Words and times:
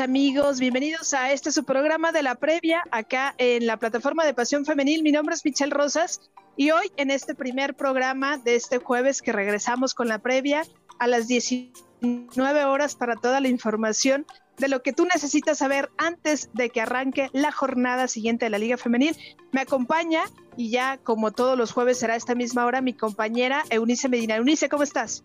amigos, 0.00 0.60
bienvenidos 0.60 1.14
a 1.14 1.32
este 1.32 1.52
su 1.52 1.64
programa 1.64 2.12
de 2.12 2.22
la 2.22 2.34
previa 2.34 2.82
acá 2.90 3.34
en 3.38 3.66
la 3.66 3.78
plataforma 3.78 4.24
de 4.24 4.34
Pasión 4.34 4.64
Femenil. 4.64 5.02
Mi 5.02 5.12
nombre 5.12 5.34
es 5.34 5.44
Michelle 5.44 5.72
Rosas 5.72 6.20
y 6.56 6.70
hoy 6.70 6.92
en 6.96 7.10
este 7.10 7.34
primer 7.34 7.74
programa 7.74 8.36
de 8.36 8.56
este 8.56 8.78
jueves 8.78 9.22
que 9.22 9.32
regresamos 9.32 9.94
con 9.94 10.08
la 10.08 10.18
previa 10.18 10.64
a 10.98 11.06
las 11.06 11.28
19 11.28 12.64
horas 12.64 12.94
para 12.94 13.16
toda 13.16 13.40
la 13.40 13.48
información 13.48 14.26
de 14.58 14.68
lo 14.68 14.82
que 14.82 14.92
tú 14.92 15.06
necesitas 15.06 15.58
saber 15.58 15.90
antes 15.96 16.50
de 16.52 16.70
que 16.70 16.80
arranque 16.80 17.30
la 17.32 17.52
jornada 17.52 18.08
siguiente 18.08 18.46
de 18.46 18.50
la 18.50 18.58
Liga 18.58 18.76
Femenil. 18.76 19.16
Me 19.52 19.62
acompaña 19.62 20.24
y 20.56 20.70
ya 20.70 20.98
como 20.98 21.30
todos 21.30 21.56
los 21.56 21.72
jueves 21.72 21.98
será 21.98 22.16
esta 22.16 22.34
misma 22.34 22.66
hora 22.66 22.80
mi 22.80 22.92
compañera 22.92 23.64
Eunice 23.70 24.08
Medina. 24.08 24.36
Eunice, 24.36 24.68
¿cómo 24.68 24.82
estás? 24.82 25.24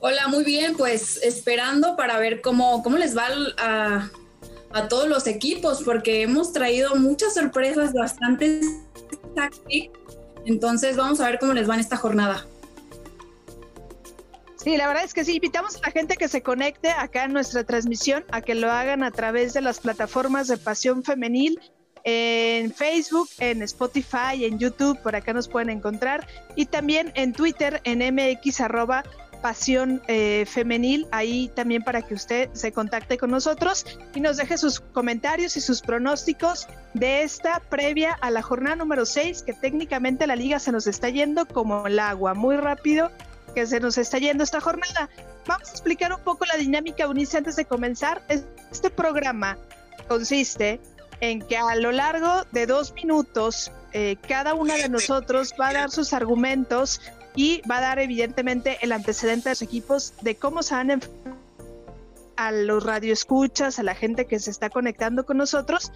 Hola, 0.00 0.28
muy 0.28 0.44
bien, 0.44 0.76
pues 0.76 1.18
esperando 1.22 1.96
para 1.96 2.18
ver 2.18 2.40
cómo, 2.40 2.82
cómo 2.82 2.98
les 2.98 3.16
va 3.16 3.28
a, 3.58 4.10
a 4.72 4.88
todos 4.88 5.08
los 5.08 5.26
equipos, 5.26 5.82
porque 5.82 6.22
hemos 6.22 6.52
traído 6.52 6.94
muchas 6.96 7.34
sorpresas, 7.34 7.92
bastante 7.92 8.60
entonces 10.44 10.96
vamos 10.96 11.20
a 11.20 11.26
ver 11.26 11.38
cómo 11.38 11.52
les 11.52 11.68
va 11.68 11.74
en 11.74 11.80
esta 11.80 11.96
jornada. 11.96 12.46
Sí, 14.56 14.76
la 14.76 14.88
verdad 14.88 15.04
es 15.04 15.14
que 15.14 15.24
sí, 15.24 15.36
invitamos 15.36 15.76
a 15.76 15.80
la 15.86 15.92
gente 15.92 16.16
que 16.16 16.28
se 16.28 16.42
conecte 16.42 16.90
acá 16.90 17.24
en 17.24 17.32
nuestra 17.32 17.64
transmisión, 17.64 18.24
a 18.30 18.40
que 18.40 18.54
lo 18.54 18.70
hagan 18.70 19.04
a 19.04 19.10
través 19.10 19.54
de 19.54 19.60
las 19.60 19.78
plataformas 19.78 20.48
de 20.48 20.56
Pasión 20.56 21.04
Femenil, 21.04 21.60
en 22.02 22.72
Facebook, 22.72 23.28
en 23.38 23.62
Spotify, 23.62 24.44
en 24.44 24.58
YouTube, 24.58 25.00
por 25.02 25.14
acá 25.14 25.32
nos 25.32 25.48
pueden 25.48 25.70
encontrar, 25.70 26.26
y 26.54 26.66
también 26.66 27.12
en 27.14 27.32
Twitter, 27.32 27.80
en 27.84 27.98
mx 28.14 28.60
arroba 28.60 29.04
Pasión 29.46 30.02
eh, 30.08 30.44
Femenil, 30.44 31.06
ahí 31.12 31.52
también 31.54 31.84
para 31.84 32.02
que 32.02 32.14
usted 32.14 32.50
se 32.52 32.72
contacte 32.72 33.16
con 33.16 33.30
nosotros 33.30 33.86
y 34.12 34.18
nos 34.18 34.38
deje 34.38 34.58
sus 34.58 34.80
comentarios 34.80 35.56
y 35.56 35.60
sus 35.60 35.82
pronósticos 35.82 36.66
de 36.94 37.22
esta 37.22 37.60
previa 37.60 38.18
a 38.22 38.32
la 38.32 38.42
jornada 38.42 38.74
número 38.74 39.06
6, 39.06 39.44
que 39.44 39.52
técnicamente 39.52 40.26
la 40.26 40.34
liga 40.34 40.58
se 40.58 40.72
nos 40.72 40.88
está 40.88 41.10
yendo 41.10 41.46
como 41.46 41.86
el 41.86 42.00
agua, 42.00 42.34
muy 42.34 42.56
rápido 42.56 43.12
que 43.54 43.68
se 43.68 43.78
nos 43.78 43.98
está 43.98 44.18
yendo 44.18 44.42
esta 44.42 44.60
jornada. 44.60 45.08
Vamos 45.46 45.68
a 45.68 45.70
explicar 45.70 46.12
un 46.12 46.22
poco 46.22 46.44
la 46.46 46.56
dinámica 46.56 47.06
Unice 47.06 47.38
antes 47.38 47.54
de 47.54 47.66
comenzar. 47.66 48.22
Este 48.72 48.90
programa 48.90 49.58
consiste 50.08 50.80
en 51.20 51.40
que 51.40 51.56
a 51.56 51.76
lo 51.76 51.92
largo 51.92 52.42
de 52.50 52.66
dos 52.66 52.92
minutos 52.94 53.70
eh, 53.92 54.16
cada 54.28 54.54
una 54.54 54.74
de 54.74 54.88
nosotros 54.88 55.54
va 55.58 55.68
a 55.68 55.72
dar 55.72 55.90
sus 55.90 56.12
argumentos 56.12 57.00
y 57.36 57.62
va 57.70 57.78
a 57.78 57.82
dar 57.82 57.98
evidentemente 58.00 58.78
el 58.80 58.92
antecedente 58.92 59.44
de 59.44 59.52
los 59.52 59.62
equipos 59.62 60.14
de 60.22 60.34
cómo 60.34 60.62
se 60.62 60.74
van 60.74 61.00
a 62.36 62.52
los 62.52 62.84
radioescuchas, 62.84 63.78
a 63.78 63.82
la 63.82 63.94
gente 63.94 64.26
que 64.26 64.38
se 64.38 64.50
está 64.50 64.70
conectando 64.70 65.24
con 65.24 65.38
nosotros, 65.38 65.92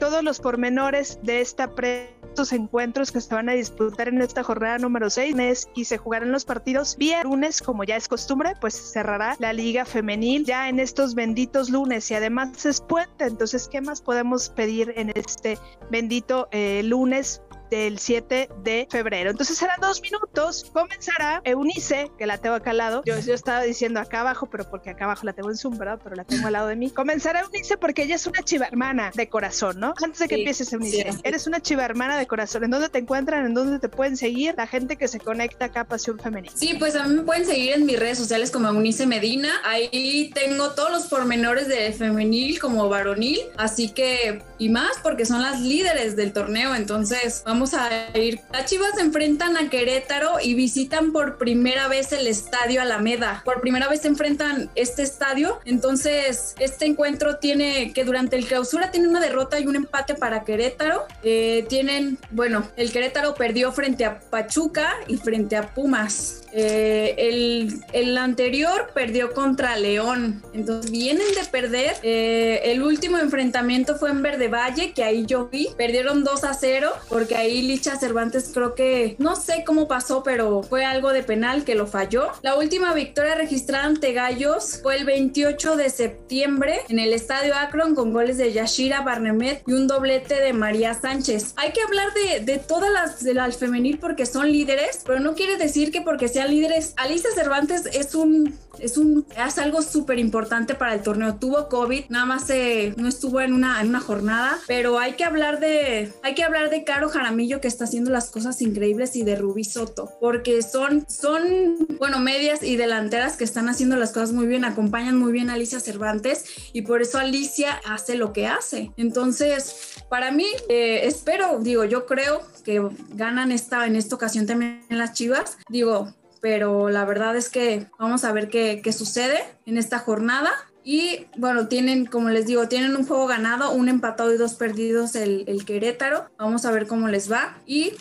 todos 0.00 0.22
los 0.22 0.40
pormenores 0.40 1.18
de 1.22 1.40
estos 1.40 2.52
encuentros 2.52 3.12
que 3.12 3.20
se 3.20 3.34
van 3.34 3.48
a 3.48 3.52
disputar 3.52 4.08
en 4.08 4.20
esta 4.22 4.42
jornada 4.42 4.78
número 4.78 5.10
6 5.10 5.68
y 5.74 5.84
se 5.84 5.98
jugarán 5.98 6.32
los 6.32 6.44
partidos 6.44 6.96
vía 6.96 7.22
lunes, 7.24 7.60
como 7.60 7.84
ya 7.84 7.96
es 7.96 8.08
costumbre, 8.08 8.54
pues 8.60 8.74
cerrará 8.74 9.36
la 9.38 9.52
liga 9.52 9.84
femenil 9.84 10.44
ya 10.44 10.68
en 10.68 10.80
estos 10.80 11.14
benditos 11.14 11.68
lunes 11.68 12.10
y 12.10 12.14
además 12.14 12.64
es 12.64 12.80
puente, 12.80 13.24
entonces, 13.24 13.68
¿qué 13.68 13.80
más 13.80 14.00
podemos 14.00 14.48
pedir 14.48 14.92
en 14.96 15.12
este 15.14 15.58
bendito 15.90 16.48
eh, 16.52 16.82
lunes 16.84 17.42
del 17.72 17.98
7 17.98 18.50
de 18.62 18.86
febrero. 18.90 19.30
Entonces 19.30 19.56
serán 19.56 19.80
dos 19.80 20.02
minutos. 20.02 20.70
Comenzará 20.74 21.40
Eunice, 21.42 22.10
que 22.18 22.26
la 22.26 22.36
tengo 22.36 22.54
acá 22.54 22.70
al 22.70 22.76
lado. 22.76 23.02
Yo, 23.06 23.18
yo 23.18 23.32
estaba 23.32 23.62
diciendo 23.62 23.98
acá 23.98 24.20
abajo, 24.20 24.50
pero 24.50 24.68
porque 24.68 24.90
acá 24.90 25.06
abajo 25.06 25.24
la 25.24 25.32
tengo 25.32 25.48
en 25.48 25.56
Zoom, 25.56 25.78
¿verdad? 25.78 25.98
Pero 26.04 26.14
la 26.14 26.24
tengo 26.24 26.46
al 26.46 26.52
lado 26.52 26.68
de 26.68 26.76
mí. 26.76 26.90
Comenzará 26.90 27.40
Eunice 27.40 27.78
porque 27.78 28.02
ella 28.02 28.16
es 28.16 28.26
una 28.26 28.42
chiva 28.42 28.66
hermana 28.66 29.10
de 29.14 29.26
corazón, 29.30 29.80
¿no? 29.80 29.94
Antes 30.02 30.18
de 30.18 30.28
que 30.28 30.34
empieces, 30.34 30.70
Eunice, 30.70 31.14
eres 31.22 31.46
una 31.46 31.60
chiva 31.60 31.82
hermana 31.82 32.18
de 32.18 32.26
corazón. 32.26 32.62
¿En 32.64 32.70
dónde 32.70 32.90
te 32.90 32.98
encuentran? 32.98 33.46
¿En 33.46 33.54
dónde 33.54 33.78
te 33.78 33.88
pueden 33.88 34.18
seguir 34.18 34.54
la 34.54 34.66
gente 34.66 34.96
que 34.96 35.08
se 35.08 35.18
conecta 35.18 35.64
acá 35.64 35.80
a 35.80 35.84
Pasión 35.84 36.18
Femenina? 36.18 36.52
Sí, 36.54 36.76
pues 36.78 36.94
a 36.94 37.04
mí 37.04 37.14
me 37.14 37.22
pueden 37.22 37.46
seguir 37.46 37.72
en 37.72 37.86
mis 37.86 37.98
redes 37.98 38.18
sociales 38.18 38.50
como 38.50 38.68
Eunice 38.68 39.06
Medina. 39.06 39.48
Ahí 39.64 40.30
tengo 40.34 40.72
todos 40.72 40.90
los 40.90 41.06
pormenores 41.06 41.68
de 41.68 41.90
femenil 41.94 42.60
como 42.60 42.90
varonil. 42.90 43.40
Así 43.56 43.88
que, 43.88 44.42
y 44.58 44.68
más 44.68 44.98
porque 45.02 45.24
son 45.24 45.40
las 45.40 45.58
líderes 45.62 46.16
del 46.16 46.34
torneo. 46.34 46.74
Entonces, 46.74 47.42
vamos 47.46 47.61
a 47.62 48.18
ir. 48.18 48.40
Las 48.52 48.66
Chivas 48.66 48.96
se 48.96 49.02
enfrentan 49.02 49.56
a 49.56 49.70
Querétaro 49.70 50.40
y 50.42 50.54
visitan 50.54 51.12
por 51.12 51.38
primera 51.38 51.86
vez 51.86 52.12
el 52.12 52.26
estadio 52.26 52.82
Alameda. 52.82 53.42
Por 53.44 53.60
primera 53.60 53.88
vez 53.88 54.00
se 54.00 54.08
enfrentan 54.08 54.68
este 54.74 55.02
estadio. 55.02 55.60
Entonces, 55.64 56.56
este 56.58 56.86
encuentro 56.86 57.36
tiene 57.36 57.92
que 57.92 58.04
durante 58.04 58.36
el 58.36 58.46
clausura 58.46 58.90
tiene 58.90 59.06
una 59.06 59.20
derrota 59.20 59.60
y 59.60 59.66
un 59.66 59.76
empate 59.76 60.16
para 60.16 60.42
Querétaro. 60.42 61.06
Eh, 61.22 61.64
tienen, 61.68 62.18
bueno, 62.32 62.66
el 62.76 62.90
Querétaro 62.90 63.34
perdió 63.34 63.70
frente 63.70 64.04
a 64.04 64.18
Pachuca 64.18 64.94
y 65.06 65.16
frente 65.16 65.56
a 65.56 65.72
Pumas. 65.72 66.41
Eh, 66.52 67.14
el, 67.16 67.80
el, 67.92 68.18
anterior 68.18 68.90
perdió 68.94 69.32
contra 69.32 69.76
León. 69.76 70.42
Entonces 70.52 70.90
vienen 70.90 71.26
de 71.34 71.44
perder. 71.50 71.94
Eh, 72.02 72.60
el 72.64 72.82
último 72.82 73.18
enfrentamiento 73.18 73.96
fue 73.96 74.10
en 74.10 74.22
Verde 74.22 74.48
Valle, 74.48 74.92
que 74.92 75.04
ahí 75.04 75.24
yo 75.26 75.48
vi. 75.48 75.68
Perdieron 75.76 76.24
2 76.24 76.44
a 76.44 76.54
0 76.54 76.92
porque 77.08 77.36
ahí 77.36 77.62
Licha 77.62 77.96
Cervantes 77.96 78.50
creo 78.52 78.74
que 78.74 79.16
no 79.18 79.36
sé 79.36 79.64
cómo 79.66 79.88
pasó, 79.88 80.22
pero 80.22 80.62
fue 80.62 80.84
algo 80.84 81.12
de 81.12 81.22
penal 81.22 81.64
que 81.64 81.74
lo 81.74 81.86
falló. 81.86 82.28
La 82.42 82.56
última 82.56 82.92
victoria 82.92 83.34
registrada 83.34 83.84
ante 83.84 84.12
Gallos 84.12 84.80
fue 84.82 84.96
el 84.96 85.04
28 85.04 85.76
de 85.76 85.90
septiembre 85.90 86.80
en 86.88 86.98
el 86.98 87.12
Estadio 87.12 87.54
Akron 87.54 87.94
con 87.94 88.12
goles 88.12 88.36
de 88.36 88.52
Yashira 88.52 89.00
Barnemet 89.00 89.62
y 89.66 89.72
un 89.72 89.86
doblete 89.86 90.40
de 90.40 90.52
María 90.52 90.94
Sánchez. 90.94 91.54
Hay 91.56 91.72
que 91.72 91.82
hablar 91.82 92.08
de, 92.14 92.40
de 92.40 92.58
todas 92.58 92.92
las 92.92 93.22
del 93.22 93.38
al 93.38 93.52
femenil 93.52 93.98
porque 93.98 94.26
son 94.26 94.50
líderes, 94.50 95.00
pero 95.04 95.20
no 95.20 95.34
quiere 95.34 95.56
decir 95.56 95.90
que 95.90 96.02
porque 96.02 96.28
líderes. 96.46 96.94
Alicia 96.96 97.30
Cervantes 97.34 97.86
es 97.92 98.14
un 98.14 98.58
es 98.78 98.96
un 98.96 99.26
es 99.36 99.58
algo 99.58 99.82
súper 99.82 100.18
importante 100.18 100.74
para 100.74 100.94
el 100.94 101.02
torneo. 101.02 101.36
Tuvo 101.36 101.68
COVID, 101.68 102.04
nada 102.08 102.24
más 102.24 102.46
se, 102.46 102.94
no 102.96 103.08
estuvo 103.08 103.40
en 103.40 103.52
una, 103.52 103.80
en 103.80 103.88
una 103.88 104.00
jornada, 104.00 104.58
pero 104.66 104.98
hay 104.98 105.12
que 105.12 105.24
hablar 105.24 105.60
de 105.60 106.12
hay 106.22 106.34
que 106.34 106.42
hablar 106.42 106.70
de 106.70 106.84
Caro 106.84 107.08
Jaramillo 107.08 107.60
que 107.60 107.68
está 107.68 107.84
haciendo 107.84 108.10
las 108.10 108.30
cosas 108.30 108.60
increíbles 108.62 109.16
y 109.16 109.24
de 109.24 109.36
Rubí 109.36 109.64
Soto, 109.64 110.10
porque 110.20 110.62
son 110.62 111.06
son 111.08 111.86
bueno, 111.98 112.18
medias 112.18 112.62
y 112.62 112.76
delanteras 112.76 113.36
que 113.36 113.44
están 113.44 113.68
haciendo 113.68 113.96
las 113.96 114.12
cosas 114.12 114.32
muy 114.32 114.46
bien, 114.46 114.64
acompañan 114.64 115.16
muy 115.16 115.32
bien 115.32 115.50
a 115.50 115.54
Alicia 115.54 115.80
Cervantes 115.80 116.44
y 116.72 116.82
por 116.82 117.02
eso 117.02 117.18
Alicia 117.18 117.80
hace 117.86 118.16
lo 118.16 118.32
que 118.32 118.46
hace. 118.46 118.90
Entonces, 118.96 119.94
para 120.08 120.30
mí 120.30 120.46
eh, 120.68 121.00
espero, 121.04 121.58
digo, 121.60 121.84
yo 121.84 122.06
creo 122.06 122.42
que 122.64 122.82
ganan 123.14 123.52
esta 123.52 123.86
en 123.86 123.96
esta 123.96 124.14
ocasión 124.14 124.46
también 124.46 124.82
las 124.88 125.12
Chivas. 125.12 125.58
Digo, 125.68 126.12
pero 126.42 126.90
la 126.90 127.04
verdad 127.04 127.36
es 127.36 127.48
que 127.48 127.86
vamos 128.00 128.24
a 128.24 128.32
ver 128.32 128.50
qué, 128.50 128.92
sucede 128.92 129.38
en 129.64 129.78
esta 129.78 130.00
jornada. 130.00 130.50
Y 130.84 131.26
bueno, 131.36 131.68
tienen, 131.68 132.04
como 132.04 132.30
les 132.30 132.46
digo, 132.46 132.66
tienen 132.66 132.96
un 132.96 133.06
juego 133.06 133.28
ganado, 133.28 133.70
un 133.70 133.88
empatado 133.88 134.34
y 134.34 134.36
dos 134.36 134.54
perdidos 134.54 135.14
el, 135.14 135.44
el 135.46 135.64
Querétaro. 135.64 136.28
Vamos 136.38 136.64
a 136.64 136.72
ver 136.72 136.88
cómo 136.88 137.06
les 137.06 137.30
va. 137.30 137.56
Y 137.64 137.92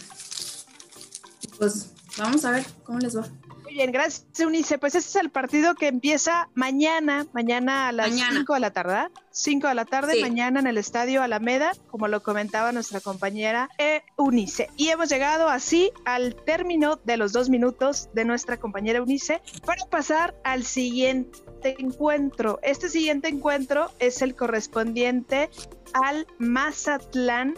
pues 1.60 1.92
vamos 2.18 2.44
a 2.44 2.52
ver 2.52 2.66
cómo 2.84 2.98
les 2.98 3.16
va 3.16 3.28
bien, 3.72 3.92
gracias, 3.92 4.26
Unice. 4.46 4.78
Pues 4.78 4.96
ese 4.96 5.08
es 5.08 5.16
el 5.16 5.30
partido 5.30 5.76
que 5.76 5.88
empieza 5.88 6.50
mañana, 6.54 7.26
mañana 7.34 7.88
a 7.88 7.92
las 7.92 8.12
5 8.12 8.54
de 8.54 8.60
la 8.60 8.72
tarde. 8.72 9.10
5 9.32 9.68
de 9.68 9.76
la 9.76 9.86
tarde, 9.86 10.22
mañana 10.22 10.60
en 10.60 10.68
el 10.68 10.78
Estadio 10.78 11.22
Alameda, 11.22 11.72
como 11.90 12.08
lo 12.08 12.22
comentaba 12.22 12.72
nuestra 12.72 13.00
compañera 13.00 13.70
Eunice. 14.18 14.70
Y 14.76 14.90
hemos 14.90 15.10
llegado 15.10 15.50
así 15.50 15.92
al 16.06 16.36
término 16.36 16.98
de 17.04 17.18
los 17.18 17.32
dos 17.32 17.50
minutos 17.50 18.10
de 18.14 18.26
nuestra 18.26 18.58
compañera 18.58 19.00
Eunice 19.00 19.42
para 19.66 19.86
pasar 19.86 20.36
al 20.44 20.64
siguiente 20.64 21.76
encuentro. 21.80 22.60
Este 22.62 22.90
siguiente 22.90 23.30
encuentro 23.30 23.92
es 24.00 24.22
el 24.22 24.36
correspondiente 24.36 25.50
al 25.94 26.28
Mazatlán 26.38 27.56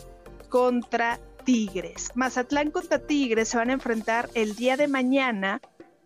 contra 0.49 1.19
Tigres. 1.43 2.11
Mazatlán 2.15 2.71
contra 2.71 2.99
Tigres 2.99 3.49
se 3.49 3.57
van 3.57 3.69
a 3.69 3.73
enfrentar 3.73 4.29
el 4.33 4.55
día 4.55 4.77
de 4.77 4.87
mañana 4.87 5.61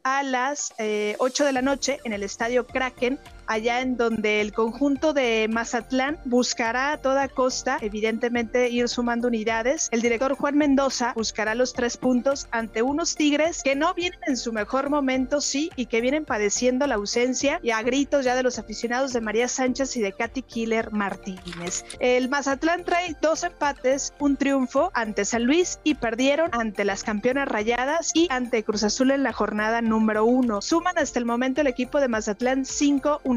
a 0.08 0.24
las 0.24 0.72
8 0.72 0.78
eh, 0.80 1.18
de 1.46 1.52
la 1.52 1.62
noche 1.62 2.00
en 2.06 2.14
el 2.14 2.24
estadio 2.24 2.66
Kraken 2.66 3.20
allá 3.48 3.82
en 3.82 3.98
donde 3.98 4.42
el 4.42 4.54
conjunto 4.54 5.14
de 5.14 5.48
Mazatlán 5.50 6.20
buscará 6.26 6.92
a 6.92 6.98
toda 6.98 7.28
costa, 7.28 7.78
evidentemente, 7.82 8.70
ir 8.70 8.90
sumando 8.90 9.28
unidades. 9.28 9.88
El 9.92 10.02
director 10.02 10.36
Juan 10.36 10.58
Mendoza 10.58 11.14
buscará 11.16 11.56
los 11.56 11.74
tres 11.74 11.98
puntos 11.98 12.48
ante 12.52 12.82
unos 12.82 13.16
Tigres 13.16 13.64
que 13.64 13.76
no 13.76 13.94
vienen 13.94 14.20
en 14.28 14.38
su 14.38 14.52
mejor 14.54 14.90
momento, 14.90 15.42
sí, 15.42 15.72
y 15.76 15.86
que 15.86 16.02
vienen 16.02 16.26
padeciendo 16.26 16.86
la 16.88 16.96
ausencia 16.96 17.60
y 17.64 17.72
a 17.72 17.82
gritos 17.82 18.26
ya 18.26 18.36
de 18.36 18.44
los 18.44 18.60
aficionados 18.60 19.14
de 19.14 19.22
María 19.22 19.48
Sánchez 19.48 19.96
y 19.96 20.02
de 20.02 20.12
Katy 20.12 20.42
Killer 20.42 20.92
Martínez. 20.92 21.86
El 22.00 22.30
Mazatlán 22.30 22.84
trae 22.84 23.16
dos 23.22 23.44
empates, 23.44 24.14
un 24.20 24.36
triunfo 24.36 24.92
ante 24.94 25.26
San 25.26 25.46
Luis 25.46 25.80
y 25.84 25.96
perdieron 25.96 26.50
ante 26.54 26.84
las 26.84 27.04
campeonas 27.04 27.48
rayadas 27.48 28.12
y 28.14 28.28
ante 28.30 28.64
Cruz 28.64 28.84
Azul 28.84 29.12
en 29.12 29.24
la 29.24 29.34
jornada 29.34 29.82
número 29.82 30.26
uno. 30.26 30.62
Suman 30.62 30.98
hasta 30.98 31.20
el 31.20 31.26
momento 31.26 31.62
el 31.62 31.68
equipo 31.68 32.00
de 32.00 32.08
Mazatlán 32.08 32.66
cinco 32.66 33.22
unidades 33.24 33.37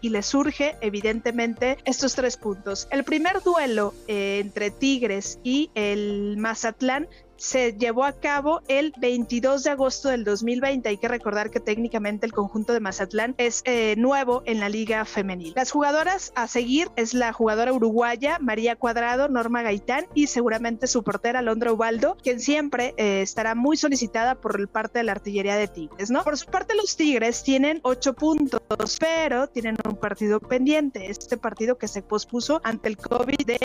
y 0.00 0.08
le 0.10 0.22
surge 0.22 0.76
evidentemente 0.80 1.76
estos 1.84 2.14
tres 2.14 2.36
puntos. 2.36 2.86
El 2.90 3.02
primer 3.02 3.42
duelo 3.42 3.92
eh, 4.06 4.38
entre 4.40 4.70
Tigres 4.70 5.40
y 5.42 5.70
el 5.74 6.36
Mazatlán 6.36 7.08
se 7.42 7.72
llevó 7.72 8.04
a 8.04 8.12
cabo 8.12 8.62
el 8.68 8.94
22 9.00 9.64
de 9.64 9.70
agosto 9.70 10.10
del 10.10 10.22
2020. 10.22 10.88
Hay 10.88 10.96
que 10.96 11.08
recordar 11.08 11.50
que 11.50 11.58
técnicamente 11.58 12.24
el 12.24 12.32
conjunto 12.32 12.72
de 12.72 12.78
Mazatlán 12.78 13.34
es 13.36 13.62
eh, 13.64 13.96
nuevo 13.98 14.44
en 14.46 14.60
la 14.60 14.68
liga 14.68 15.04
femenil. 15.04 15.52
Las 15.56 15.72
jugadoras 15.72 16.32
a 16.36 16.46
seguir 16.46 16.88
es 16.94 17.14
la 17.14 17.32
jugadora 17.32 17.72
uruguaya 17.72 18.38
María 18.40 18.76
Cuadrado, 18.76 19.28
Norma 19.28 19.62
Gaitán 19.62 20.06
y 20.14 20.28
seguramente 20.28 20.86
su 20.86 21.02
portera 21.02 21.42
Londra 21.42 21.72
Ubaldo, 21.72 22.16
quien 22.22 22.38
siempre 22.38 22.94
eh, 22.96 23.22
estará 23.22 23.56
muy 23.56 23.76
solicitada 23.76 24.36
por 24.36 24.68
parte 24.68 25.00
de 25.00 25.04
la 25.04 25.12
artillería 25.12 25.56
de 25.56 25.66
Tigres, 25.66 26.12
¿no? 26.12 26.22
Por 26.22 26.38
su 26.38 26.46
parte 26.46 26.76
los 26.76 26.94
Tigres 26.96 27.42
tienen 27.42 27.80
ocho 27.82 28.14
puntos, 28.14 28.60
pero 29.00 29.48
tienen 29.48 29.76
un 29.84 29.96
partido 29.96 30.38
pendiente, 30.38 31.10
este 31.10 31.36
partido 31.36 31.76
que 31.76 31.88
se 31.88 32.02
pospuso 32.02 32.60
ante 32.62 32.88
el 32.88 32.96
COVID 32.98 33.46
de 33.46 33.58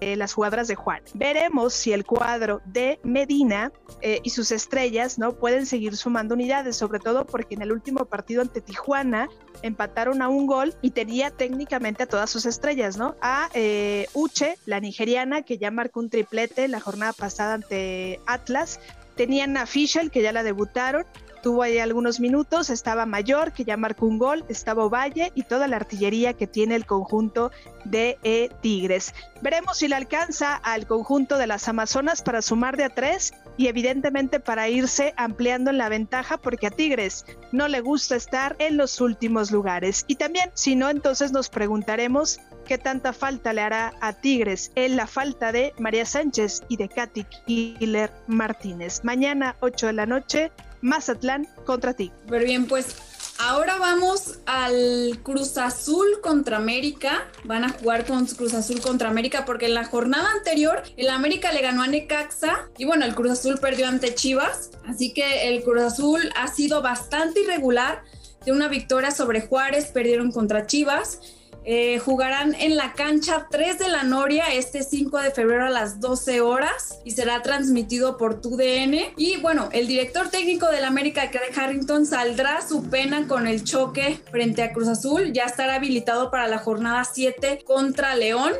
eh, 0.00 0.16
las 0.16 0.34
jugadoras 0.34 0.68
de 0.68 0.74
Juan. 0.74 1.02
Veremos 1.14 1.72
si 1.72 1.92
el 1.92 2.04
cuadro 2.04 2.55
de 2.64 2.98
Medina 3.02 3.72
eh, 4.00 4.20
y 4.22 4.30
sus 4.30 4.50
estrellas 4.50 5.18
no 5.18 5.32
pueden 5.32 5.66
seguir 5.66 5.96
sumando 5.96 6.34
unidades, 6.34 6.76
sobre 6.76 6.98
todo 6.98 7.26
porque 7.26 7.54
en 7.54 7.62
el 7.62 7.72
último 7.72 8.04
partido 8.06 8.42
ante 8.42 8.60
Tijuana 8.60 9.28
empataron 9.62 10.22
a 10.22 10.28
un 10.28 10.46
gol 10.46 10.74
y 10.82 10.90
tenía 10.90 11.30
técnicamente 11.30 12.04
a 12.04 12.06
todas 12.06 12.30
sus 12.30 12.46
estrellas, 12.46 12.96
¿no? 12.96 13.16
A 13.20 13.48
eh, 13.54 14.06
Uche, 14.14 14.56
la 14.66 14.80
nigeriana, 14.80 15.42
que 15.42 15.58
ya 15.58 15.70
marcó 15.70 16.00
un 16.00 16.10
triplete 16.10 16.68
la 16.68 16.80
jornada 16.80 17.12
pasada 17.12 17.54
ante 17.54 18.20
Atlas. 18.26 18.80
Tenían 19.16 19.56
a 19.56 19.66
Fischel, 19.66 20.10
que 20.10 20.22
ya 20.22 20.32
la 20.32 20.42
debutaron, 20.42 21.06
tuvo 21.46 21.62
ahí 21.62 21.78
algunos 21.78 22.18
minutos, 22.18 22.70
estaba 22.70 23.06
Mayor, 23.06 23.52
que 23.52 23.64
ya 23.64 23.76
marcó 23.76 24.06
un 24.06 24.18
gol, 24.18 24.44
estaba 24.48 24.84
Ovalle 24.84 25.30
y 25.36 25.44
toda 25.44 25.68
la 25.68 25.76
artillería 25.76 26.32
que 26.32 26.48
tiene 26.48 26.74
el 26.74 26.86
conjunto 26.86 27.52
de 27.84 28.18
e 28.24 28.50
Tigres. 28.62 29.14
Veremos 29.42 29.78
si 29.78 29.86
le 29.86 29.94
alcanza 29.94 30.56
al 30.56 30.88
conjunto 30.88 31.38
de 31.38 31.46
las 31.46 31.68
Amazonas 31.68 32.22
para 32.22 32.42
sumar 32.42 32.76
de 32.76 32.82
a 32.82 32.88
tres 32.88 33.32
y 33.56 33.68
evidentemente 33.68 34.40
para 34.40 34.68
irse 34.68 35.14
ampliando 35.16 35.70
en 35.70 35.78
la 35.78 35.88
ventaja 35.88 36.36
porque 36.36 36.66
a 36.66 36.72
Tigres 36.72 37.24
no 37.52 37.68
le 37.68 37.80
gusta 37.80 38.16
estar 38.16 38.56
en 38.58 38.76
los 38.76 39.00
últimos 39.00 39.52
lugares. 39.52 40.04
Y 40.08 40.16
también, 40.16 40.50
si 40.54 40.74
no, 40.74 40.90
entonces 40.90 41.30
nos 41.30 41.48
preguntaremos 41.48 42.40
qué 42.66 42.76
tanta 42.76 43.12
falta 43.12 43.52
le 43.52 43.60
hará 43.60 43.94
a 44.00 44.14
Tigres 44.14 44.72
en 44.74 44.96
la 44.96 45.06
falta 45.06 45.52
de 45.52 45.72
María 45.78 46.04
Sánchez 46.04 46.64
y 46.68 46.76
de 46.76 46.88
Katy 46.88 47.24
Killer 47.46 48.10
Martínez. 48.26 49.04
Mañana 49.04 49.54
8 49.60 49.86
de 49.86 49.92
la 49.92 50.06
noche, 50.06 50.50
Mazatlán 50.80 51.48
contra 51.64 51.94
ti. 51.94 52.12
Pero 52.28 52.44
bien, 52.44 52.66
pues 52.66 52.96
ahora 53.38 53.76
vamos 53.78 54.38
al 54.46 55.18
Cruz 55.22 55.58
Azul 55.58 56.06
contra 56.22 56.56
América. 56.56 57.26
Van 57.44 57.64
a 57.64 57.70
jugar 57.70 58.06
con 58.06 58.26
Cruz 58.26 58.54
Azul 58.54 58.80
contra 58.80 59.08
América 59.08 59.44
porque 59.44 59.66
en 59.66 59.74
la 59.74 59.84
jornada 59.84 60.30
anterior 60.32 60.82
el 60.96 61.08
América 61.10 61.52
le 61.52 61.62
ganó 61.62 61.82
a 61.82 61.86
Necaxa 61.86 62.68
y 62.78 62.84
bueno, 62.84 63.04
el 63.04 63.14
Cruz 63.14 63.32
Azul 63.32 63.58
perdió 63.58 63.88
ante 63.88 64.14
Chivas. 64.14 64.70
Así 64.86 65.12
que 65.12 65.48
el 65.48 65.62
Cruz 65.62 65.82
Azul 65.82 66.32
ha 66.36 66.48
sido 66.48 66.82
bastante 66.82 67.40
irregular. 67.40 68.02
De 68.44 68.52
una 68.52 68.68
victoria 68.68 69.10
sobre 69.10 69.40
Juárez, 69.40 69.86
perdieron 69.86 70.30
contra 70.30 70.68
Chivas 70.68 71.18
eh, 71.68 71.98
jugarán 71.98 72.54
en 72.54 72.76
la 72.76 72.92
cancha 72.92 73.48
3 73.50 73.80
de 73.80 73.88
la 73.88 74.04
Noria 74.04 74.44
este 74.52 74.84
5 74.84 75.18
de 75.18 75.32
febrero 75.32 75.66
a 75.66 75.70
las 75.70 75.98
12 76.00 76.40
horas 76.40 77.00
y 77.04 77.10
será 77.10 77.42
transmitido 77.42 78.16
por 78.16 78.40
TUDN. 78.40 79.12
Y 79.16 79.38
bueno, 79.38 79.68
el 79.72 79.88
director 79.88 80.28
técnico 80.28 80.68
del 80.68 80.84
América, 80.84 81.28
Craig 81.32 81.58
Harrington, 81.58 82.06
saldrá 82.06 82.66
su 82.66 82.88
pena 82.88 83.26
con 83.26 83.48
el 83.48 83.64
choque 83.64 84.20
frente 84.30 84.62
a 84.62 84.72
Cruz 84.72 84.86
Azul. 84.86 85.32
Ya 85.32 85.42
estará 85.42 85.74
habilitado 85.74 86.30
para 86.30 86.46
la 86.46 86.58
jornada 86.58 87.02
7 87.02 87.64
contra 87.66 88.14
León. 88.14 88.52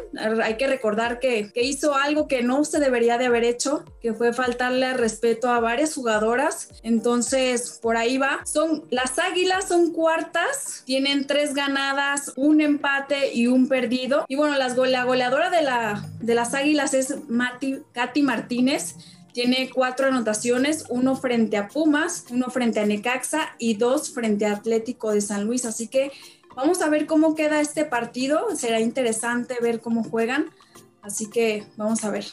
Hay 0.42 0.56
que 0.56 0.66
recordar 0.66 1.20
que, 1.20 1.52
que 1.52 1.62
hizo 1.62 1.94
algo 1.94 2.26
que 2.26 2.42
no 2.42 2.64
se 2.64 2.80
debería 2.80 3.18
de 3.18 3.26
haber 3.26 3.44
hecho, 3.44 3.84
que 4.02 4.14
fue 4.14 4.32
faltarle 4.32 4.94
respeto 4.94 5.48
a 5.48 5.60
varias 5.60 5.94
jugadoras. 5.94 6.70
Entonces, 6.82 7.78
por 7.80 7.96
ahí 7.96 8.18
va. 8.18 8.40
Son 8.44 8.84
las 8.90 9.20
Águilas, 9.20 9.68
son 9.68 9.92
cuartas, 9.92 10.82
tienen 10.86 11.28
tres 11.28 11.54
ganadas, 11.54 12.32
un 12.34 12.60
empate 12.60 12.95
y 13.32 13.46
un 13.46 13.68
perdido. 13.68 14.24
Y 14.28 14.36
bueno, 14.36 14.56
las 14.56 14.76
la 14.76 15.04
goleadora 15.04 15.50
de, 15.50 15.62
la, 15.62 16.04
de 16.20 16.34
las 16.34 16.54
Águilas 16.54 16.94
es 16.94 17.28
Mati, 17.28 17.78
Katy 17.92 18.22
Martínez. 18.22 18.96
Tiene 19.32 19.70
cuatro 19.72 20.06
anotaciones, 20.06 20.86
uno 20.88 21.14
frente 21.14 21.58
a 21.58 21.68
Pumas, 21.68 22.24
uno 22.30 22.48
frente 22.48 22.80
a 22.80 22.86
Necaxa 22.86 23.54
y 23.58 23.74
dos 23.74 24.14
frente 24.14 24.46
a 24.46 24.52
Atlético 24.52 25.12
de 25.12 25.20
San 25.20 25.44
Luis. 25.44 25.66
Así 25.66 25.88
que 25.88 26.10
vamos 26.54 26.80
a 26.80 26.88
ver 26.88 27.06
cómo 27.06 27.34
queda 27.34 27.60
este 27.60 27.84
partido. 27.84 28.56
Será 28.56 28.80
interesante 28.80 29.56
ver 29.60 29.80
cómo 29.80 30.02
juegan. 30.04 30.50
Así 31.02 31.28
que 31.28 31.66
vamos 31.76 32.02
a 32.04 32.10
ver. 32.10 32.24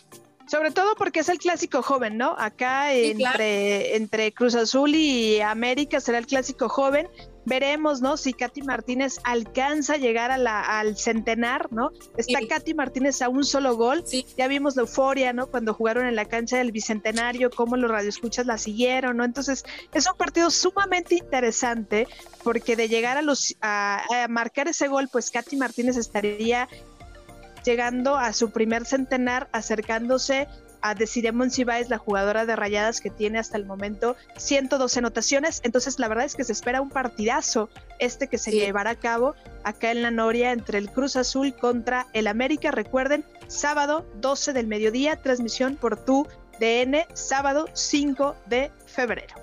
Sobre 0.47 0.71
todo 0.71 0.95
porque 0.95 1.21
es 1.21 1.29
el 1.29 1.39
clásico 1.39 1.81
joven, 1.81 2.17
¿no? 2.17 2.35
Acá 2.37 2.93
entre, 2.93 3.95
entre 3.95 4.33
Cruz 4.33 4.55
Azul 4.55 4.95
y 4.95 5.41
América 5.41 5.99
será 5.99 6.17
el 6.17 6.27
clásico 6.27 6.69
joven 6.69 7.07
veremos, 7.45 8.01
¿no? 8.01 8.17
Si 8.17 8.33
Katy 8.33 8.61
Martínez 8.61 9.19
alcanza 9.23 9.93
a 9.93 9.97
llegar 9.97 10.31
a 10.31 10.37
la, 10.37 10.61
al 10.79 10.97
centenar, 10.97 11.71
¿no? 11.71 11.91
Está 12.17 12.39
Katy 12.47 12.73
Martínez 12.73 13.21
a 13.21 13.29
un 13.29 13.43
solo 13.43 13.75
gol. 13.75 14.03
Sí. 14.05 14.25
Ya 14.37 14.47
vimos 14.47 14.75
la 14.75 14.83
euforia, 14.83 15.33
¿no? 15.33 15.47
Cuando 15.47 15.73
jugaron 15.73 16.05
en 16.05 16.15
la 16.15 16.25
cancha 16.25 16.57
del 16.57 16.71
Bicentenario, 16.71 17.49
cómo 17.49 17.77
los 17.77 17.89
radioescuchas 17.89 18.45
la 18.45 18.57
siguieron, 18.57 19.17
¿no? 19.17 19.23
Entonces, 19.23 19.65
es 19.93 20.07
un 20.07 20.17
partido 20.17 20.49
sumamente 20.51 21.15
interesante 21.15 22.07
porque 22.43 22.75
de 22.75 22.87
llegar 22.87 23.17
a 23.17 23.21
los 23.21 23.55
a, 23.61 24.03
a 24.23 24.27
marcar 24.27 24.67
ese 24.67 24.87
gol, 24.87 25.09
pues 25.11 25.31
Katy 25.31 25.55
Martínez 25.55 25.97
estaría 25.97 26.67
llegando 27.63 28.17
a 28.17 28.33
su 28.33 28.51
primer 28.51 28.85
centenar, 28.85 29.49
acercándose 29.51 30.47
a 30.83 30.93
Desiree 30.93 31.31
Monsiváis, 31.31 31.89
la 31.89 31.97
jugadora 31.97 32.45
de 32.45 32.55
Rayadas 32.55 33.01
que 33.01 33.09
tiene 33.09 33.39
hasta 33.39 33.57
el 33.57 33.65
momento 33.65 34.15
112 34.37 34.99
anotaciones. 34.99 35.61
Entonces, 35.63 35.97
la 35.97 36.09
verdad 36.09 36.25
es 36.25 36.35
que 36.35 36.43
se 36.43 36.51
espera 36.51 36.81
un 36.81 36.89
partidazo 36.89 37.69
este 37.99 38.27
que 38.27 38.37
se 38.37 38.51
llevará 38.51 38.91
a 38.91 38.95
cabo 38.95 39.33
acá 39.63 39.91
en 39.91 40.01
la 40.01 40.11
Noria 40.11 40.51
entre 40.51 40.77
el 40.77 40.91
Cruz 40.91 41.15
Azul 41.15 41.55
contra 41.55 42.05
el 42.13 42.27
América. 42.27 42.69
Recuerden, 42.69 43.25
sábado 43.47 44.05
12 44.15 44.51
del 44.51 44.67
mediodía, 44.67 45.15
transmisión 45.15 45.77
por 45.77 45.97
tu 46.03 46.27
DN, 46.59 47.07
sábado 47.13 47.65
5 47.73 48.35
de 48.47 48.69
febrero. 48.85 49.35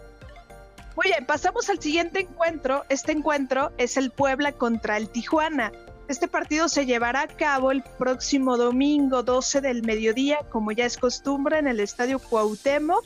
Muy 0.95 1.07
bien, 1.07 1.25
pasamos 1.25 1.71
al 1.71 1.81
siguiente 1.81 2.21
encuentro. 2.21 2.85
Este 2.91 3.13
encuentro 3.13 3.73
es 3.79 3.97
el 3.97 4.11
Puebla 4.11 4.53
contra 4.53 4.99
el 4.99 5.09
Tijuana. 5.09 5.73
Este 6.11 6.27
partido 6.27 6.69
se 6.69 6.87
llevará 6.87 7.21
a 7.21 7.29
cabo 7.29 7.71
el 7.71 7.85
próximo 7.97 8.57
domingo 8.57 9.23
12 9.23 9.61
del 9.61 9.85
mediodía, 9.85 10.41
como 10.51 10.73
ya 10.73 10.85
es 10.85 10.99
costumbre, 10.99 11.61
en 11.61 11.69
el 11.69 11.79
Estadio 11.79 12.19
Cuauhtémoc, 12.19 13.05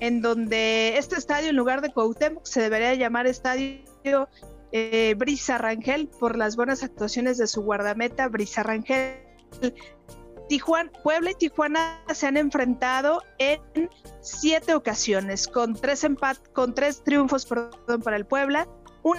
en 0.00 0.22
donde 0.22 0.96
este 0.96 1.16
estadio, 1.16 1.50
en 1.50 1.56
lugar 1.56 1.82
de 1.82 1.92
Cuauhtémoc, 1.92 2.46
se 2.46 2.62
debería 2.62 2.94
llamar 2.94 3.26
Estadio 3.26 4.30
eh, 4.72 5.14
Brisa 5.18 5.58
Rangel 5.58 6.08
por 6.08 6.38
las 6.38 6.56
buenas 6.56 6.82
actuaciones 6.82 7.36
de 7.36 7.46
su 7.46 7.60
guardameta 7.60 8.28
Brisa 8.28 8.62
Rangel. 8.62 9.18
Tijuana, 10.48 10.90
Puebla 11.02 11.32
y 11.32 11.34
Tijuana 11.34 12.02
se 12.14 12.28
han 12.28 12.38
enfrentado 12.38 13.22
en 13.36 13.60
siete 14.22 14.74
ocasiones, 14.74 15.48
con 15.48 15.74
tres, 15.74 16.02
empat 16.02 16.38
con 16.54 16.74
tres 16.74 17.04
triunfos 17.04 17.44
para 17.44 18.16
el 18.16 18.24
Puebla, 18.24 18.66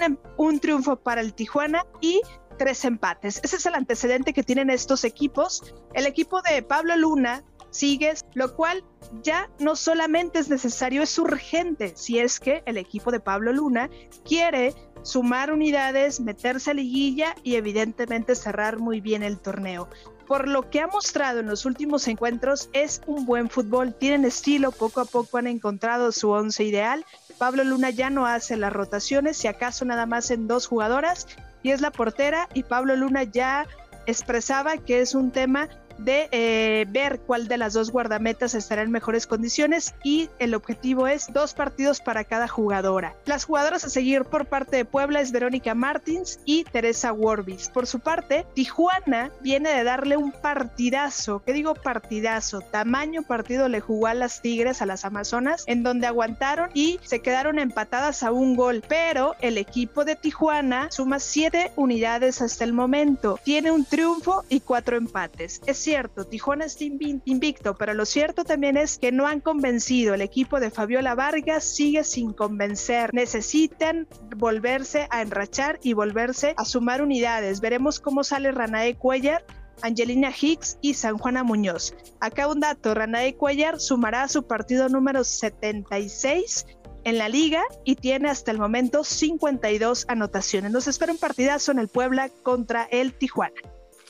em, 0.00 0.16
un 0.36 0.58
triunfo 0.58 0.96
para 0.96 1.20
el 1.20 1.32
Tijuana 1.32 1.86
y 2.00 2.20
tres 2.60 2.84
empates. 2.84 3.40
Ese 3.42 3.56
es 3.56 3.64
el 3.64 3.74
antecedente 3.74 4.34
que 4.34 4.42
tienen 4.42 4.68
estos 4.68 5.04
equipos. 5.04 5.74
El 5.94 6.04
equipo 6.04 6.42
de 6.42 6.62
Pablo 6.62 6.94
Luna 6.94 7.42
sigue, 7.70 8.12
lo 8.34 8.54
cual 8.54 8.84
ya 9.22 9.48
no 9.58 9.76
solamente 9.76 10.40
es 10.40 10.50
necesario, 10.50 11.02
es 11.02 11.18
urgente 11.18 11.94
si 11.96 12.18
es 12.18 12.38
que 12.38 12.62
el 12.66 12.76
equipo 12.76 13.12
de 13.12 13.18
Pablo 13.18 13.54
Luna 13.54 13.88
quiere 14.26 14.74
sumar 15.00 15.50
unidades, 15.50 16.20
meterse 16.20 16.72
a 16.72 16.74
liguilla 16.74 17.34
y 17.42 17.54
evidentemente 17.54 18.34
cerrar 18.34 18.78
muy 18.78 19.00
bien 19.00 19.22
el 19.22 19.40
torneo. 19.40 19.88
Por 20.30 20.46
lo 20.46 20.70
que 20.70 20.78
ha 20.78 20.86
mostrado 20.86 21.40
en 21.40 21.48
los 21.48 21.66
últimos 21.66 22.06
encuentros 22.06 22.70
es 22.72 23.02
un 23.08 23.26
buen 23.26 23.50
fútbol, 23.50 23.92
tienen 23.92 24.24
estilo, 24.24 24.70
poco 24.70 25.00
a 25.00 25.04
poco 25.04 25.38
han 25.38 25.48
encontrado 25.48 26.12
su 26.12 26.30
once 26.30 26.62
ideal. 26.62 27.04
Pablo 27.36 27.64
Luna 27.64 27.90
ya 27.90 28.10
no 28.10 28.26
hace 28.26 28.56
las 28.56 28.72
rotaciones, 28.72 29.38
si 29.38 29.48
acaso 29.48 29.84
nada 29.84 30.06
más 30.06 30.30
en 30.30 30.46
dos 30.46 30.68
jugadoras 30.68 31.26
y 31.64 31.72
es 31.72 31.80
la 31.80 31.90
portera 31.90 32.48
y 32.54 32.62
Pablo 32.62 32.94
Luna 32.94 33.24
ya 33.24 33.66
expresaba 34.06 34.76
que 34.76 35.00
es 35.00 35.16
un 35.16 35.32
tema 35.32 35.68
de 36.04 36.28
eh, 36.32 36.86
ver 36.88 37.20
cuál 37.20 37.48
de 37.48 37.58
las 37.58 37.74
dos 37.74 37.90
guardametas 37.90 38.54
estará 38.54 38.82
en 38.82 38.90
mejores 38.90 39.26
condiciones 39.26 39.94
y 40.02 40.30
el 40.38 40.54
objetivo 40.54 41.06
es 41.06 41.32
dos 41.32 41.54
partidos 41.54 42.00
para 42.00 42.24
cada 42.24 42.48
jugadora. 42.48 43.14
Las 43.26 43.44
jugadoras 43.44 43.84
a 43.84 43.90
seguir 43.90 44.24
por 44.24 44.46
parte 44.46 44.76
de 44.76 44.84
Puebla 44.84 45.20
es 45.20 45.32
Verónica 45.32 45.74
Martins 45.74 46.40
y 46.44 46.64
Teresa 46.64 47.12
Warbis. 47.12 47.68
Por 47.68 47.86
su 47.86 48.00
parte, 48.00 48.46
Tijuana 48.54 49.30
viene 49.40 49.70
de 49.70 49.84
darle 49.84 50.16
un 50.16 50.32
partidazo, 50.32 51.42
¿qué 51.44 51.52
digo 51.52 51.74
partidazo? 51.74 52.60
Tamaño 52.60 53.22
partido 53.22 53.68
le 53.68 53.80
jugó 53.80 54.06
a 54.06 54.14
las 54.14 54.42
Tigres, 54.42 54.82
a 54.82 54.86
las 54.86 55.04
Amazonas, 55.04 55.64
en 55.66 55.82
donde 55.82 56.06
aguantaron 56.06 56.70
y 56.74 56.98
se 57.02 57.20
quedaron 57.20 57.58
empatadas 57.58 58.22
a 58.22 58.32
un 58.32 58.56
gol, 58.56 58.82
pero 58.88 59.34
el 59.40 59.58
equipo 59.58 60.04
de 60.04 60.16
Tijuana 60.16 60.88
suma 60.90 61.18
siete 61.18 61.72
unidades 61.76 62.40
hasta 62.40 62.64
el 62.64 62.72
momento, 62.72 63.38
tiene 63.44 63.70
un 63.70 63.84
triunfo 63.84 64.44
y 64.48 64.60
cuatro 64.60 64.96
empates. 64.96 65.60
Es 65.66 65.78
cierto, 65.90 66.24
Tijuana 66.24 66.66
está 66.66 66.84
invicto, 66.84 67.74
pero 67.74 67.94
lo 67.94 68.06
cierto 68.06 68.44
también 68.44 68.76
es 68.76 68.96
que 68.96 69.10
no 69.10 69.26
han 69.26 69.40
convencido. 69.40 70.14
El 70.14 70.20
equipo 70.20 70.60
de 70.60 70.70
Fabiola 70.70 71.16
Vargas 71.16 71.64
sigue 71.64 72.04
sin 72.04 72.32
convencer. 72.32 73.12
Necesitan 73.12 74.06
volverse 74.36 75.08
a 75.10 75.20
enrachar 75.20 75.80
y 75.82 75.94
volverse 75.94 76.54
a 76.56 76.64
sumar 76.64 77.02
unidades. 77.02 77.60
Veremos 77.60 77.98
cómo 77.98 78.22
sale 78.22 78.52
Ranae 78.52 78.94
Cuellar 78.94 79.44
Angelina 79.82 80.30
Hicks 80.30 80.78
y 80.80 80.94
San 80.94 81.18
Juana 81.18 81.42
Muñoz. 81.42 81.92
Acá 82.20 82.46
un 82.46 82.60
dato, 82.60 82.94
Ranae 82.94 83.34
Cuellar 83.34 83.80
sumará 83.80 84.28
su 84.28 84.44
partido 84.44 84.88
número 84.88 85.24
76 85.24 86.66
en 87.02 87.18
la 87.18 87.28
liga 87.28 87.64
y 87.84 87.96
tiene 87.96 88.30
hasta 88.30 88.52
el 88.52 88.58
momento 88.60 89.02
52 89.02 90.04
anotaciones. 90.06 90.70
Nos 90.70 90.86
espera 90.86 91.10
un 91.10 91.18
partidazo 91.18 91.72
en 91.72 91.80
el 91.80 91.88
Puebla 91.88 92.30
contra 92.44 92.84
el 92.92 93.12
Tijuana. 93.12 93.60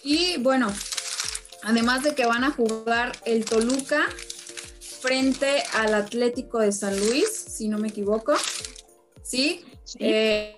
Y 0.02 0.36
bueno, 0.42 0.70
además 1.62 2.02
de 2.02 2.14
que 2.14 2.26
van 2.26 2.44
a 2.44 2.50
jugar 2.50 3.12
el 3.24 3.44
Toluca 3.44 4.08
frente 5.00 5.62
al 5.74 5.94
Atlético 5.94 6.58
de 6.58 6.72
San 6.72 6.98
Luis, 6.98 7.28
si 7.28 7.68
no 7.68 7.78
me 7.78 7.88
equivoco. 7.88 8.34
Sí. 9.22 9.64
Eh, 9.98 10.56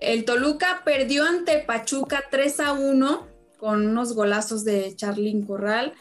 el 0.00 0.24
Toluca 0.24 0.82
perdió 0.84 1.24
ante 1.24 1.58
Pachuca 1.58 2.24
3 2.30 2.60
a 2.60 2.72
1 2.72 3.26
con 3.58 3.86
unos 3.86 4.14
golazos 4.14 4.64
de 4.64 4.94
Charlín 4.96 5.46
Corral. 5.46 5.94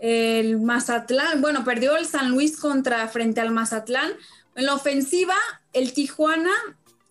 El 0.00 0.60
Mazatlán, 0.60 1.40
bueno, 1.40 1.64
perdió 1.64 1.96
el 1.96 2.06
San 2.06 2.30
Luis 2.30 2.58
contra 2.58 3.06
frente 3.08 3.40
al 3.40 3.52
Mazatlán. 3.52 4.12
En 4.54 4.66
la 4.66 4.74
ofensiva, 4.74 5.34
el 5.72 5.92
Tijuana, 5.92 6.52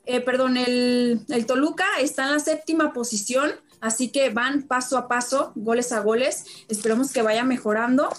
eh, 0.06 0.22
perdón, 0.22 0.58
el, 0.58 1.22
el 1.30 1.46
Toluca 1.46 1.86
está 2.00 2.26
en 2.26 2.34
la 2.34 2.40
séptima 2.40 2.94
posición 2.94 3.52
Así 3.86 4.10
que 4.10 4.32
van 4.32 4.64
paso 4.64 4.98
a 4.98 5.08
paso, 5.08 5.52
goles 5.54 5.92
a 5.92 6.00
goles. 6.00 6.46
Esperemos 6.68 7.14
que 7.14 7.22
vaya 7.22 7.44
mejorando. 7.44 8.10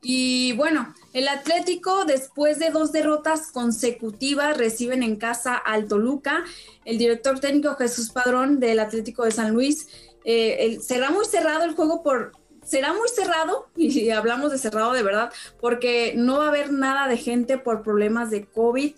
Y 0.00 0.52
bueno, 0.52 0.94
el 1.12 1.28
Atlético, 1.28 2.06
después 2.06 2.58
de 2.58 2.70
dos 2.70 2.90
derrotas 2.90 3.52
consecutivas, 3.52 4.56
reciben 4.56 5.02
en 5.02 5.16
casa 5.16 5.56
al 5.56 5.88
Toluca. 5.88 6.42
El 6.86 6.96
director 6.96 7.38
técnico 7.38 7.74
Jesús 7.74 8.08
Padrón 8.08 8.60
del 8.60 8.78
Atlético 8.78 9.24
de 9.24 9.30
San 9.30 9.52
Luis. 9.52 9.88
Eh, 10.24 10.78
será 10.80 11.10
muy 11.10 11.26
cerrado 11.26 11.64
el 11.64 11.74
juego 11.74 12.02
por... 12.02 12.32
Será 12.64 12.94
muy 12.94 13.10
cerrado, 13.14 13.68
y 13.76 14.08
hablamos 14.08 14.52
de 14.52 14.56
cerrado 14.56 14.92
de 14.92 15.02
verdad, 15.02 15.30
porque 15.60 16.14
no 16.16 16.38
va 16.38 16.46
a 16.46 16.48
haber 16.48 16.72
nada 16.72 17.08
de 17.08 17.18
gente 17.18 17.58
por 17.58 17.82
problemas 17.82 18.30
de 18.30 18.46
COVID. 18.46 18.94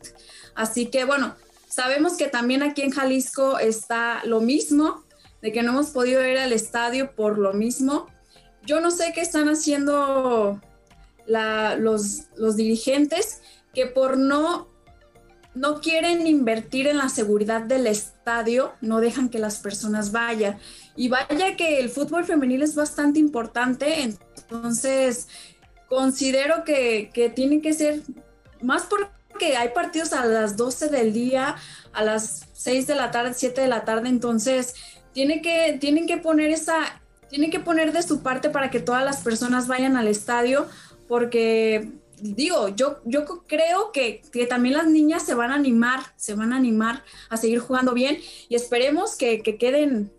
Así 0.55 0.87
que 0.87 1.05
bueno, 1.05 1.35
Sabemos 1.71 2.17
que 2.17 2.27
también 2.27 2.65
aquí 2.65 2.83
en 2.83 2.91
Jalisco 2.91 3.61
está 3.61 4.25
lo 4.25 4.41
mismo, 4.41 5.05
de 5.41 5.53
que 5.53 5.62
no 5.62 5.71
hemos 5.71 5.91
podido 5.91 6.27
ir 6.27 6.37
al 6.37 6.53
estadio 6.53 7.15
por 7.15 7.39
lo 7.39 7.53
mismo. 7.53 8.09
Yo 8.67 8.81
no 8.81 8.91
sé 8.91 9.12
qué 9.15 9.21
están 9.21 9.49
haciendo 9.49 10.61
los, 11.27 12.57
dirigentes 12.57 13.41
que 13.73 13.87
por 13.87 14.19
no, 14.19 14.67
no 15.55 15.81
quieren 15.81 16.27
invertir 16.27 16.89
en 16.89 16.99
la 16.99 17.09
seguridad 17.09 17.61
del 17.61 17.87
estadio, 17.87 18.73
no 18.81 19.00
dejan 19.00 19.29
que 19.29 19.39
las 19.39 19.61
personas 19.61 20.11
vayan. 20.11 20.59
Y 20.97 21.09
vaya 21.09 21.55
que 21.57 21.79
el 21.79 21.89
fútbol 21.89 22.25
femenil 22.25 22.62
es 22.62 22.75
bastante 22.75 23.21
importante, 23.21 24.03
entonces 24.03 25.29
considero 25.89 26.65
que, 26.65 27.11
que 27.15 27.31
tiene 27.31 27.61
que 27.61 27.75
ser 27.75 28.00
más 28.61 28.83
por 28.83 29.20
que 29.40 29.56
hay 29.56 29.70
partidos 29.70 30.12
a 30.12 30.26
las 30.26 30.56
12 30.56 30.88
del 30.88 31.12
día, 31.12 31.56
a 31.92 32.04
las 32.04 32.47
6 32.52 32.87
de 32.87 32.94
la 32.94 33.11
tarde, 33.11 33.32
7 33.35 33.62
de 33.62 33.68
la 33.68 33.85
tarde, 33.85 34.09
entonces 34.09 34.75
tiene 35.12 35.40
que, 35.40 35.78
tienen 35.80 36.06
que 36.06 36.18
poner 36.18 36.50
esa, 36.50 37.00
tienen 37.30 37.50
que 37.50 37.59
poner 37.59 37.92
de 37.92 38.02
su 38.02 38.23
parte 38.23 38.50
para 38.50 38.70
que 38.70 38.80
todas 38.80 39.02
las 39.02 39.23
personas 39.23 39.66
vayan 39.66 39.97
al 39.97 40.06
estadio, 40.09 40.68
porque 41.09 41.90
digo, 42.20 42.68
yo, 42.68 42.99
yo 43.06 43.25
creo 43.47 43.92
que, 43.92 44.20
que, 44.30 44.47
también 44.47 44.76
las 44.76 44.87
niñas 44.87 45.25
se 45.25 45.35
van 45.35 45.50
a 45.50 45.54
animar, 45.54 46.00
se 46.16 46.35
van 46.35 46.52
a 46.52 46.56
animar 46.56 47.02
a 47.30 47.38
seguir 47.38 47.61
jugando 47.61 47.94
bien 47.94 48.18
y 48.50 48.54
esperemos 48.54 49.16
que, 49.16 49.40
que 49.40 49.56
queden, 49.56 50.12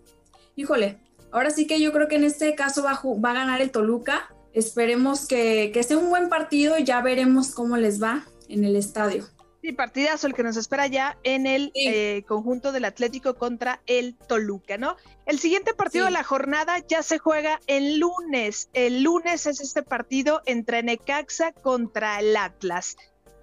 híjole, 0.55 0.97
ahora 1.31 1.51
sí 1.51 1.67
que 1.67 1.79
yo 1.79 1.93
creo 1.93 2.07
que 2.07 2.15
en 2.15 2.23
este 2.23 2.55
caso 2.55 2.83
va, 2.83 2.99
va 3.23 3.31
a 3.31 3.35
ganar 3.35 3.61
el 3.61 3.69
Toluca. 3.69 4.33
Esperemos 4.53 5.27
que, 5.27 5.71
que 5.73 5.83
sea 5.83 5.97
un 5.97 6.09
buen 6.09 6.27
partido 6.27 6.77
y 6.77 6.83
ya 6.83 7.01
veremos 7.01 7.51
cómo 7.51 7.77
les 7.77 8.03
va 8.03 8.25
en 8.51 8.63
el 8.63 8.75
estadio. 8.75 9.25
Sí, 9.62 9.74
partidazo 9.74 10.25
el 10.25 10.34
que 10.34 10.41
nos 10.41 10.58
espera 10.58 10.88
ya 10.88 11.17
en 11.24 11.46
el 11.46 11.72
eh, 11.75 12.24
conjunto 12.27 12.72
del 12.72 12.84
Atlético 12.84 13.36
contra 13.36 13.79
el 13.86 14.15
Toluca, 14.15 14.77
¿no? 14.77 14.98
El 15.27 15.38
siguiente 15.38 15.75
partido 15.75 16.05
de 16.05 16.12
la 16.12 16.24
jornada 16.24 16.79
ya 16.88 17.03
se 17.03 17.20
juega 17.20 17.62
el 17.67 18.00
lunes. 18.00 18.70
El 18.74 19.03
lunes 19.03 19.46
es 19.46 19.62
este 19.62 19.84
partido 19.84 20.41
entre 20.48 20.81
Necaxa 20.81 21.51
contra 21.51 22.20
el 22.20 22.36
Atlas. 22.36 22.98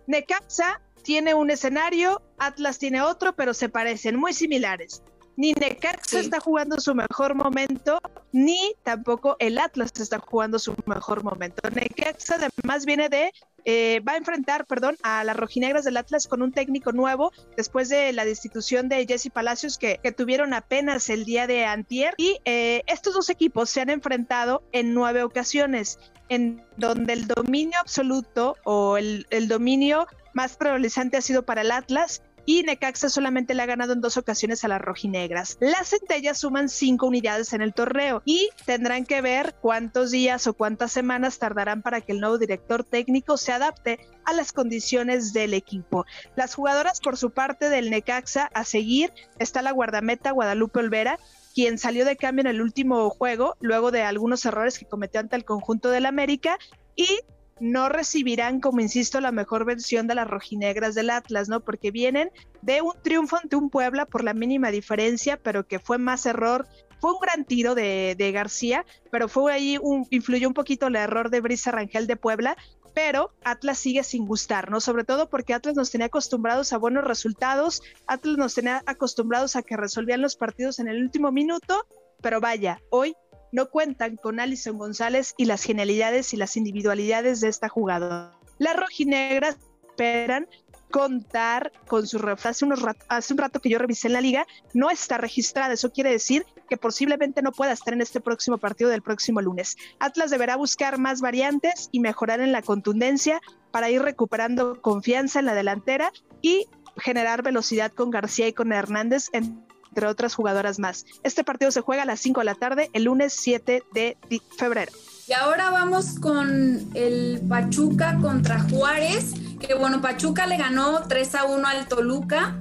Necaxa 0.09 0.81
tiene 1.05 1.35
un 1.35 1.51
escenario, 1.51 2.21
Atlas 2.37 2.79
tiene 2.79 3.01
otro, 3.01 3.37
pero 3.37 3.55
se 3.55 3.69
parecen, 3.69 4.17
muy 4.17 4.33
similares. 4.33 5.03
Ni 5.39 5.53
Necaxa 5.53 6.19
está 6.19 6.41
jugando 6.41 6.81
su 6.81 6.97
mejor 6.97 7.37
momento, 7.37 8.01
ni 8.33 8.59
tampoco 8.83 9.37
el 9.39 9.59
Atlas 9.59 9.93
está 10.01 10.19
jugando 10.19 10.59
su 10.59 10.75
mejor 10.85 11.23
momento. 11.23 11.71
Necaxa 11.71 12.35
además 12.35 12.85
viene 12.85 13.09
de 13.09 13.31
eh, 13.65 14.01
va 14.01 14.15
a 14.15 14.17
enfrentar, 14.17 14.67
perdón, 14.67 14.97
a 15.05 15.23
las 15.23 15.37
rojinegras 15.37 15.85
del 15.85 15.97
Atlas 15.97 16.27
con 16.27 16.43
un 16.43 16.51
técnico 16.51 16.91
nuevo 16.91 17.31
después 17.57 17.89
de 17.89 18.13
la 18.13 18.25
destitución 18.25 18.89
de 18.89 19.07
Jesse 19.07 19.31
Palacios 19.33 19.79
que, 19.79 20.01
tuvieron 20.17 20.55
apenas 20.55 21.09
el 21.09 21.25
día 21.25 21.47
de 21.47 21.65
antier. 21.67 22.15
Y 22.17 22.41
eh, 22.45 22.83
estos 22.89 23.15
dos 23.15 23.31
equipos 23.31 23.71
se 23.71 23.81
han 23.81 23.91
enfrentado 23.91 24.65
en 24.73 24.93
nueve 24.93 25.23
ocasiones, 25.23 26.01
en 26.29 26.65
donde 26.79 27.13
el 27.13 27.29
dominio 27.29 27.79
absoluto 27.79 28.57
o 28.65 28.97
el, 28.97 29.29
el 29.31 29.47
dominio 29.47 30.09
más 30.33 30.57
prevaleciente 30.57 31.17
ha 31.17 31.23
sido 31.23 31.45
para 31.45 31.61
el 31.61 31.71
Atlas 31.71 32.23
y 32.49 32.63
Necaxa 32.63 33.11
solamente 33.11 33.53
le 33.53 33.61
ha 33.61 33.67
ganado 33.67 33.93
en 33.93 34.01
dos 34.01 34.17
ocasiones 34.17 34.65
a 34.65 34.69
las 34.69 34.81
rojinegras. 34.81 35.59
Las 35.61 35.91
centellas 35.91 36.39
suman 36.39 36.71
cinco 36.71 37.07
unidades 37.07 37.53
en 37.53 37.61
el 37.61 37.75
torneo 37.75 38.23
y 38.25 38.49
tendrán 38.65 39.05
que 39.05 39.21
ver 39.21 39.55
cuántos 39.61 40.13
días 40.13 40.47
o 40.47 40.55
cuántas 40.55 40.91
semanas 40.91 41.39
tardarán 41.39 41.83
para 41.83 42.01
que 42.01 42.13
el 42.13 42.21
nuevo 42.21 42.39
director 42.39 42.85
técnico 42.85 43.37
se 43.37 43.53
adapte 43.53 43.99
a 44.25 44.33
las 44.33 44.55
condiciones 44.55 45.35
del 45.35 45.53
equipo. 45.53 46.07
Las 46.37 46.55
jugadoras 46.55 47.01
por 47.01 47.19
su 47.19 47.33
parte 47.33 47.69
del 47.69 47.91
Necaxa 47.91 48.49
a 48.55 48.65
seguir 48.65 49.13
está 49.39 49.61
la 49.61 49.73
guardameta 49.73 50.31
Guadalupe 50.31 50.79
Olvera, 50.79 51.19
quien 51.55 51.77
salió 51.77 52.07
de 52.07 52.17
cambio 52.17 52.41
en 52.41 52.47
el 52.47 52.63
último 52.63 53.11
juego 53.11 53.59
luego 53.61 53.91
de 53.91 54.05
algunos 54.05 54.47
errores 54.47 54.79
que 54.79 54.87
cometió 54.87 55.21
ante 55.21 55.37
el 55.37 55.45
conjunto 55.45 55.91
del 55.91 56.07
América 56.07 56.57
y 56.97 57.21
no 57.61 57.89
recibirán, 57.89 58.61
como 58.61 58.81
insisto, 58.81 59.21
la 59.21 59.33
mejor 59.33 59.65
versión 59.65 60.07
de 60.07 60.15
las 60.15 60.29
rojinegras 60.29 60.95
del 60.95 61.11
Atlas, 61.11 61.49
¿no? 61.49 61.61
Porque 61.61 61.91
vienen 61.91 62.31
de 62.63 62.83
un 62.83 62.93
triunfo 63.03 63.37
ante 63.37 63.57
un 63.57 63.71
Puebla 63.71 64.07
por 64.07 64.25
la 64.25 64.35
mínima 64.35 64.71
diferencia, 64.71 65.37
pero 65.37 65.67
que 65.67 65.79
fue 65.79 65.99
más 65.99 66.27
error. 66.27 66.67
Fue 67.01 67.13
un 67.13 67.21
gran 67.21 67.45
tiro 67.45 67.75
de, 67.75 68.31
García, 68.33 68.85
pero 69.11 69.29
fue 69.29 69.53
ahí 69.53 69.79
influyó 70.11 70.49
un 70.49 70.55
poquito 70.55 70.89
el 70.89 70.97
error 70.97 71.31
de 71.31 71.41
Brisa 71.41 71.71
Rangel 71.71 72.07
de 72.07 72.17
Puebla, 72.17 72.57
pero 72.93 73.33
Atlas 73.45 73.79
sigue 73.79 74.03
sin 74.03 74.27
gustar, 74.27 74.71
¿no? 74.71 74.81
Sobre 74.81 75.05
todo 75.05 75.29
porque 75.31 75.55
Atlas 75.55 75.77
nos 75.77 75.91
tenía 75.93 76.07
acostumbrados 76.07 76.73
a 76.73 76.79
buenos 76.79 77.05
resultados, 77.05 77.83
Atlas 78.09 78.37
nos 78.37 78.55
tenía 78.55 78.83
acostumbrados 78.87 79.55
a 79.55 79.63
que 79.63 79.77
resolvían 79.77 80.23
los 80.23 80.35
partidos 80.35 80.81
en 80.81 80.89
el 80.89 81.01
último 81.01 81.31
minuto, 81.31 81.87
pero 82.21 82.41
vaya, 82.41 82.81
hoy 82.91 83.15
no 83.53 83.71
cuentan 83.71 84.17
con 84.17 84.41
Alison 84.41 84.79
González 84.79 85.35
y 85.37 85.45
las 85.47 85.63
genialidades 85.63 86.33
y 86.35 86.37
las 86.37 86.57
individualidades 86.57 87.41
de 87.41 87.49
esta 87.49 87.69
jugadora. 87.69 88.33
Las 88.59 88.77
rojinegras 88.77 89.57
esperan 89.89 90.47
contar 90.91 91.73
con 91.87 92.07
su 92.07 92.19
unos 92.19 92.81
hace 93.09 93.35
un 93.35 93.39
rato 93.39 93.61
que 93.61 93.69
yo 93.69 93.79
revisé 93.79 94.09
en 94.09 94.15
la 94.15 94.21
liga, 94.21 94.47
no 94.75 94.91
está 94.91 95.19
registrada. 95.19 95.75
Eso 95.75 95.93
quiere 95.93 96.11
decir 96.11 96.47
que 96.69 96.77
posiblemente 96.77 97.43
no 97.43 97.53
pueda 97.53 97.73
estar 97.73 97.95
en 97.95 98.01
este 98.01 98.21
próximo 98.21 98.59
partido 98.59 98.91
del 98.91 99.03
próximo 99.03 99.41
lunes. 99.41 99.77
Atlas 99.99 100.31
deberá 100.31 100.57
buscar 100.57 100.99
más 100.99 101.21
variantes 101.21 101.89
y 101.93 102.01
mejorar 102.01 102.41
en 102.41 102.53
la 102.53 102.63
contundencia 102.63 103.41
para 103.71 103.91
ir 103.91 104.03
recuperando 104.03 104.81
confianza 104.81 105.41
en 105.41 105.47
la 105.47 105.55
delantera 105.55 106.13
y 106.41 106.67
generar 106.97 107.43
velocidad 107.43 107.93
con 107.93 108.11
García 108.11 108.49
y 108.49 108.53
con 108.53 108.73
Hernández 108.73 109.29
en 109.33 109.68
entre 109.99 110.09
otras 110.09 110.37
jugadoras 110.37 110.79
más. 110.79 111.05
Este 111.25 111.43
partido 111.43 111.73
se 111.73 111.81
juega 111.81 112.05
a 112.05 112.07
las 112.07 112.21
5 112.21 112.41
de 112.41 112.45
la 112.45 112.55
tarde 112.55 112.89
el 112.93 113.05
lunes 113.05 113.33
7 113.33 113.83
de 113.93 114.17
febrero. 114.57 114.93
Y 115.27 115.33
ahora 115.33 115.71
vamos 115.71 116.21
con 116.21 116.89
el 116.95 117.43
Pachuca 117.49 118.17
contra 118.21 118.61
Juárez, 118.61 119.33
que 119.59 119.75
bueno, 119.75 120.01
Pachuca 120.01 120.47
le 120.47 120.57
ganó 120.57 121.03
3 121.09 121.35
a 121.35 121.45
1 121.47 121.67
al 121.67 121.89
Toluca 121.89 122.61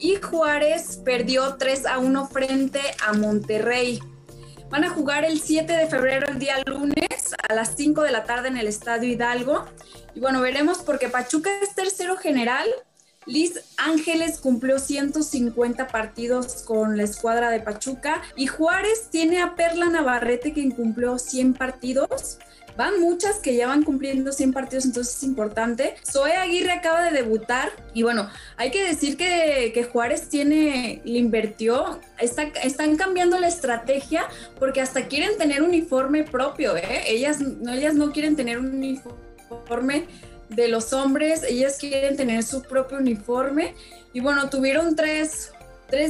y 0.00 0.16
Juárez 0.16 1.00
perdió 1.04 1.54
3 1.54 1.86
a 1.86 1.98
1 1.98 2.26
frente 2.26 2.80
a 3.06 3.12
Monterrey. 3.12 4.00
Van 4.68 4.82
a 4.82 4.90
jugar 4.90 5.24
el 5.24 5.40
7 5.40 5.72
de 5.72 5.86
febrero, 5.86 6.26
el 6.26 6.40
día 6.40 6.56
lunes, 6.66 7.36
a 7.48 7.54
las 7.54 7.76
5 7.76 8.02
de 8.02 8.10
la 8.10 8.24
tarde 8.24 8.48
en 8.48 8.56
el 8.56 8.66
Estadio 8.66 9.08
Hidalgo. 9.08 9.64
Y 10.16 10.18
bueno, 10.18 10.40
veremos 10.40 10.78
porque 10.78 11.08
Pachuca 11.08 11.50
es 11.62 11.76
tercero 11.76 12.16
general 12.16 12.66
Liz 13.26 13.60
Ángeles 13.78 14.38
cumplió 14.38 14.78
150 14.78 15.88
partidos 15.88 16.62
con 16.62 16.96
la 16.96 17.04
escuadra 17.04 17.50
de 17.50 17.60
Pachuca 17.60 18.22
y 18.36 18.46
Juárez 18.46 19.08
tiene 19.10 19.40
a 19.40 19.54
Perla 19.54 19.86
Navarrete 19.86 20.52
que 20.52 20.68
cumplió 20.70 21.18
100 21.18 21.54
partidos. 21.54 22.38
Van 22.76 23.00
muchas 23.00 23.38
que 23.38 23.54
ya 23.54 23.68
van 23.68 23.84
cumpliendo 23.84 24.32
100 24.32 24.52
partidos, 24.52 24.84
entonces 24.84 25.16
es 25.16 25.22
importante. 25.22 25.94
Zoe 26.04 26.32
Aguirre 26.32 26.72
acaba 26.72 27.04
de 27.04 27.12
debutar 27.12 27.70
y 27.94 28.02
bueno, 28.02 28.28
hay 28.56 28.72
que 28.72 28.82
decir 28.82 29.16
que, 29.16 29.88
Juárez 29.92 30.28
tiene, 30.28 31.00
le 31.04 31.18
invirtió, 31.18 32.00
están 32.18 32.96
cambiando 32.96 33.38
la 33.38 33.46
estrategia 33.46 34.24
porque 34.58 34.80
hasta 34.80 35.06
quieren 35.06 35.38
tener 35.38 35.62
uniforme 35.62 36.24
propio, 36.24 36.76
¿eh? 36.76 37.04
Ellas, 37.06 37.38
ellas 37.70 37.94
no 37.94 38.10
quieren 38.10 38.34
tener 38.34 38.58
un 38.58 38.74
uniforme 38.74 40.06
de 40.54 40.68
los 40.68 40.92
hombres, 40.92 41.42
ellas 41.42 41.76
quieren 41.78 42.16
tener 42.16 42.42
su 42.42 42.62
propio 42.62 42.98
uniforme 42.98 43.74
y 44.12 44.20
bueno, 44.20 44.48
tuvieron 44.48 44.94
tres, 44.94 45.50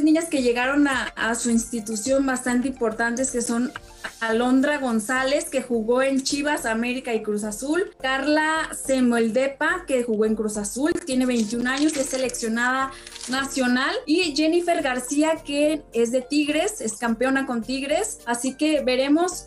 niñas 0.02 0.26
que 0.26 0.42
llegaron 0.42 0.86
a, 0.88 1.34
su 1.34 1.50
institución 1.50 2.24
bastante 2.24 2.68
importantes 2.68 3.30
que 3.30 3.42
son 3.42 3.72
Alondra 4.20 4.78
González, 4.78 5.48
que 5.50 5.62
jugó 5.62 6.02
en 6.02 6.22
Chivas, 6.22 6.66
América 6.66 7.14
y 7.14 7.22
Cruz 7.22 7.44
Azul. 7.44 7.92
Carla 8.00 8.70
Semueldepa, 8.74 9.84
que 9.86 10.02
jugó 10.02 10.26
en 10.26 10.36
Cruz 10.36 10.56
Azul, 10.56 10.92
tiene 11.06 11.26
21 11.26 11.68
años, 11.68 11.96
es 11.96 12.06
seleccionada 12.06 12.92
nacional. 13.28 13.94
Y 14.06 14.34
Jennifer 14.36 14.82
García, 14.82 15.42
que 15.44 15.82
es 15.92 16.12
de 16.12 16.22
Tigres, 16.22 16.80
es 16.80 16.94
campeona 16.94 17.46
con 17.46 17.62
Tigres. 17.62 18.20
Así 18.26 18.54
que 18.54 18.82
veremos 18.82 19.46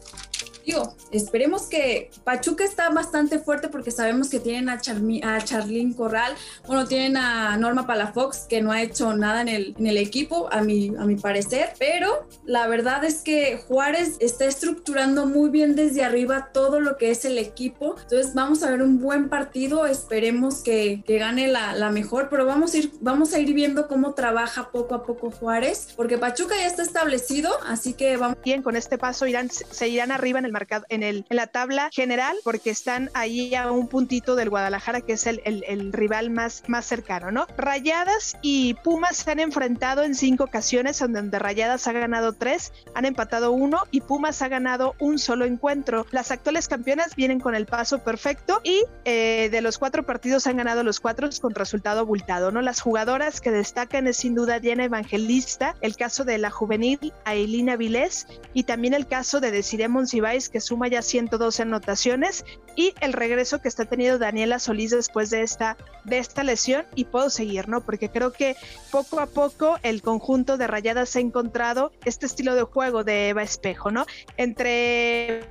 digo, 0.67 0.95
esperemos 1.11 1.63
que 1.63 2.11
Pachuca 2.25 2.65
está 2.65 2.89
bastante 2.89 3.39
fuerte 3.39 3.69
porque 3.69 3.89
sabemos 3.89 4.29
que 4.29 4.41
tienen 4.41 4.67
a, 4.67 4.73
a 4.73 5.41
Charlín 5.41 5.93
Corral, 5.93 6.33
bueno, 6.67 6.85
tienen 6.85 7.15
a 7.15 7.55
Norma 7.55 7.87
Palafox 7.87 8.39
que 8.49 8.61
no 8.61 8.73
ha 8.73 8.81
hecho 8.81 9.13
nada 9.15 9.41
en 9.41 9.47
el, 9.47 9.75
en 9.79 9.87
el 9.87 9.95
equipo, 9.95 10.49
a 10.51 10.61
mi, 10.61 10.89
a 10.89 11.05
mi 11.05 11.15
parecer, 11.15 11.69
pero 11.79 12.27
la 12.45 12.67
verdad 12.67 13.05
es 13.05 13.21
que 13.21 13.57
Juárez 13.65 14.17
está 14.19 14.43
estructurando 14.43 15.25
muy 15.25 15.49
bien 15.49 15.73
desde 15.75 16.03
arriba 16.03 16.49
todo 16.51 16.81
lo 16.81 16.97
que 16.97 17.11
es 17.11 17.23
el 17.23 17.37
equipo, 17.37 17.95
entonces 18.01 18.33
vamos 18.33 18.61
a 18.61 18.69
ver 18.69 18.81
un 18.81 18.99
buen 18.99 19.29
partido, 19.29 19.85
esperemos 19.85 20.63
que, 20.63 21.01
que 21.07 21.17
gane 21.17 21.47
la, 21.47 21.75
la, 21.75 21.91
mejor, 21.91 22.27
pero 22.29 22.45
vamos 22.45 22.73
a, 22.73 22.79
ir, 22.79 22.91
vamos 22.99 23.33
a 23.33 23.39
ir 23.39 23.53
viendo 23.53 23.87
cómo 23.87 24.13
trabaja 24.15 24.69
poco 24.71 24.95
a 24.95 25.03
poco 25.03 25.31
Juárez, 25.31 25.93
porque 25.95 26.17
Pachuca 26.17 26.55
ya 26.57 26.67
está 26.67 26.83
establecido, 26.83 27.51
así 27.65 27.93
que 27.93 28.17
vamos. 28.17 28.37
Bien, 28.43 28.61
con 28.61 28.75
este 28.75 28.97
paso 28.97 29.25
irán, 29.25 29.49
se 29.49 29.87
irán 29.87 30.11
arriba 30.11 30.39
en 30.39 30.45
el 30.45 30.56
en, 30.89 31.03
el, 31.03 31.25
en 31.29 31.35
la 31.35 31.47
tabla 31.47 31.89
general 31.91 32.35
porque 32.43 32.69
están 32.69 33.09
ahí 33.13 33.53
a 33.55 33.71
un 33.71 33.87
puntito 33.87 34.35
del 34.35 34.49
Guadalajara 34.49 35.01
que 35.01 35.13
es 35.13 35.27
el, 35.27 35.41
el, 35.45 35.93
rival 35.93 36.29
más, 36.29 36.63
más 36.67 36.85
cercano, 36.85 37.31
¿no? 37.31 37.47
Rayadas 37.57 38.37
y 38.41 38.75
Pumas 38.83 39.17
se 39.17 39.31
han 39.31 39.39
enfrentado 39.39 40.03
en 40.03 40.15
cinco 40.15 40.45
ocasiones 40.45 40.99
donde 40.99 41.39
Rayadas 41.39 41.87
ha 41.87 41.91
ganado 41.91 42.33
tres, 42.33 42.73
han 42.95 43.05
empatado 43.05 43.51
uno 43.51 43.83
y 43.91 44.01
Pumas 44.01 44.41
ha 44.41 44.47
ganado 44.47 44.95
un 44.99 45.19
solo 45.19 45.45
encuentro. 45.45 46.05
Las 46.11 46.31
actuales 46.31 46.67
campeonas 46.67 47.15
vienen 47.15 47.39
con 47.39 47.55
el 47.55 47.65
paso 47.65 47.99
perfecto 47.99 48.61
y 48.63 48.83
eh, 49.05 49.49
de 49.51 49.61
los 49.61 49.77
cuatro 49.77 50.05
partidos 50.05 50.47
han 50.47 50.57
ganado 50.57 50.83
los 50.83 50.99
cuatro 50.99 51.17
con 51.41 51.55
resultado 51.55 51.99
abultado, 51.99 52.51
¿no? 52.51 52.61
Las 52.61 52.79
jugadoras 52.81 53.41
que 53.41 53.51
destacan 53.51 54.07
es 54.07 54.17
sin 54.17 54.35
duda 54.35 54.59
Diana 54.59 54.85
Evangelista, 54.85 55.75
el 55.81 55.95
caso 55.95 56.23
de 56.23 56.37
la 56.37 56.51
juvenil 56.51 57.13
Ailina 57.25 57.75
Vilés 57.75 58.27
y 58.53 58.63
también 58.63 58.93
el 58.93 59.07
caso 59.07 59.39
de 59.39 59.51
Desiree 59.51 59.87
Monsiváis 59.87 60.46
que 60.49 60.59
suma 60.59 60.87
ya 60.87 61.01
112 61.01 61.61
anotaciones 61.61 62.45
y 62.75 62.93
el 63.01 63.13
regreso 63.13 63.61
que 63.61 63.67
está 63.67 63.85
teniendo 63.85 64.19
Daniela 64.19 64.59
Solís 64.59 64.91
después 64.91 65.29
de 65.29 65.41
esta, 65.41 65.77
de 66.03 66.19
esta 66.19 66.43
lesión 66.43 66.85
y 66.95 67.05
puedo 67.05 67.29
seguir, 67.29 67.67
¿no? 67.67 67.81
Porque 67.81 68.09
creo 68.09 68.31
que 68.31 68.55
poco 68.91 69.19
a 69.19 69.25
poco 69.25 69.77
el 69.83 70.01
conjunto 70.01 70.57
de 70.57 70.67
Rayadas 70.67 71.15
ha 71.15 71.19
encontrado 71.19 71.91
este 72.05 72.25
estilo 72.25 72.55
de 72.55 72.63
juego 72.63 73.03
de 73.03 73.29
Eva 73.29 73.43
Espejo, 73.43 73.91
¿no? 73.91 74.05
Entre 74.37 75.43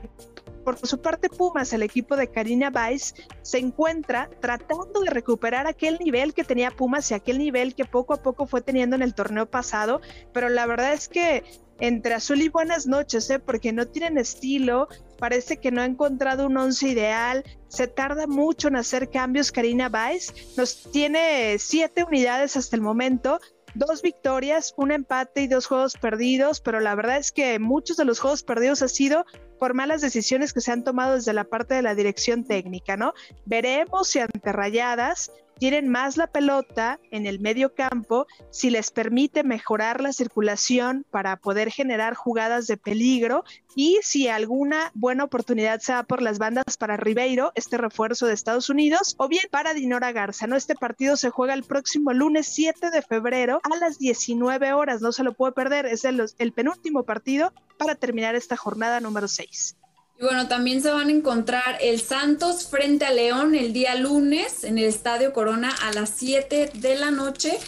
por 0.67 0.85
su 0.85 1.01
parte, 1.01 1.29
Pumas, 1.29 1.73
el 1.73 1.85
equipo 1.85 2.17
de 2.17 2.27
Karina 2.27 2.73
Weiss, 2.75 3.15
se 3.43 3.59
encuentra 3.59 4.29
tratando 4.41 5.01
de 5.01 5.11
recuperar 5.11 5.69
aquel 5.69 5.97
nivel 6.03 6.35
que 6.35 6.43
tenía 6.43 6.73
Pumas 6.73 7.09
y 7.09 7.15
aquel 7.15 7.39
nivel 7.39 7.77
que 7.77 7.85
poco 7.85 8.15
a 8.15 8.21
poco 8.21 8.49
fue 8.49 8.63
teniendo 8.63 8.97
en 8.97 9.03
el 9.03 9.15
torneo 9.15 9.47
pasado, 9.47 10.01
pero 10.33 10.49
la 10.49 10.67
verdad 10.67 10.93
es 10.93 11.07
que 11.07 11.45
entre 11.79 12.15
azul 12.15 12.43
y 12.43 12.49
buenas 12.49 12.89
noches, 12.89 13.31
¿eh? 13.31 13.39
porque 13.39 13.73
no 13.73 13.87
tienen 13.87 14.19
estilo, 14.19 14.89
parece 15.21 15.59
que 15.59 15.71
no 15.71 15.83
ha 15.83 15.85
encontrado 15.85 16.47
un 16.47 16.57
once 16.57 16.89
ideal, 16.89 17.45
se 17.69 17.87
tarda 17.87 18.27
mucho 18.27 18.67
en 18.67 18.75
hacer 18.75 19.09
cambios. 19.09 19.53
Karina 19.53 19.89
Baez 19.89 20.35
nos 20.57 20.91
tiene 20.91 21.59
siete 21.61 22.03
unidades 22.03 22.57
hasta 22.57 22.75
el 22.75 22.83
momento, 22.83 23.39
dos 23.77 24.03
victorias, 24.03 24.75
un 24.77 24.91
empate 24.91 25.43
y 25.43 25.49
dos 25.49 25.67
juegos 25.67 25.95
perdidos, 25.97 26.61
pero 26.61 26.81
la 26.81 26.97
verdad 26.97 27.19
es 27.19 27.31
que 27.31 27.59
muchos 27.61 27.97
de 27.97 28.05
los 28.05 28.19
juegos 28.19 28.43
perdidos 28.43 28.83
ha 28.83 28.89
sido 28.89 29.25
por 29.59 29.75
malas 29.75 30.01
decisiones 30.01 30.53
que 30.53 30.61
se 30.61 30.73
han 30.73 30.85
tomado 30.85 31.15
desde 31.15 31.33
la 31.33 31.45
parte 31.45 31.75
de 31.75 31.83
la 31.83 31.95
dirección 31.95 32.45
técnica, 32.45 32.97
¿no? 32.97 33.15
Veremos 33.45 34.09
si 34.09 34.21
ante 34.21 34.53
rayadas 34.53 35.33
tienen 35.59 35.89
más 35.89 36.17
la 36.17 36.27
pelota 36.27 37.01
en 37.11 37.27
el 37.27 37.41
medio 37.41 37.75
campo, 37.75 38.27
si 38.51 38.71
les 38.71 38.91
permite 38.91 39.43
mejorar 39.43 40.01
la 40.01 40.13
circulación 40.13 41.07
para 41.11 41.37
poder 41.37 41.71
generar 41.71 42.15
jugadas 42.15 42.67
de 42.67 42.77
peligro 42.77 43.45
y 43.75 43.99
si 44.03 44.29
alguna 44.29 44.91
buena 44.95 45.25
oportunidad 45.25 45.81
se 45.81 45.93
da 45.93 46.03
por 46.03 46.23
las 46.23 46.39
bandas 46.39 46.77
para 46.79 46.97
Ribeiro, 46.97 47.53
este 47.55 47.77
refuerzo 47.77 48.27
de 48.27 48.35
Estados 48.35 48.71
Unidos, 48.71 49.15
o 49.19 49.29
bien 49.29 49.45
para 49.51 49.75
Dinora 49.75 50.13
Garza. 50.13 50.47
¿no? 50.47 50.57
Este 50.57 50.75
partido 50.75 51.17
se 51.17 51.31
juega 51.31 51.55
el 51.55 51.65
próximo 51.65 52.13
lunes 52.13 52.47
7 52.49 52.91
de 52.91 53.03
febrero 53.03 53.61
a 53.63 53.77
las 53.77 53.99
19 53.99 54.73
horas, 54.73 55.01
no 55.01 55.13
se 55.13 55.25
lo 55.25 55.33
puede 55.33 55.53
perder, 55.53 55.87
es 55.87 56.05
el, 56.05 56.25
el 56.39 56.53
penúltimo 56.53 57.05
partido 57.05 57.53
para 57.79 57.95
terminar 57.95 58.35
esta 58.35 58.57
jornada 58.57 59.01
número 59.01 59.29
6. 59.29 59.77
Y 60.19 60.25
bueno, 60.25 60.49
también 60.49 60.83
se 60.83 60.91
van 60.91 61.09
a 61.09 61.13
encontrar 61.13 61.77
el 61.81 62.01
Santos 62.01 62.69
frente 62.69 63.05
a 63.05 63.13
León 63.13 63.55
el 63.55 63.75
día 63.75 63.95
lunes 63.97 64.65
en 64.65 64.79
el 64.79 64.85
Estadio 64.85 65.35
Corona 65.35 65.71
a 65.83 65.93
las 65.93 66.11
7 66.17 66.71
de 66.73 66.97
la 66.97 67.11
noche, 67.11 67.59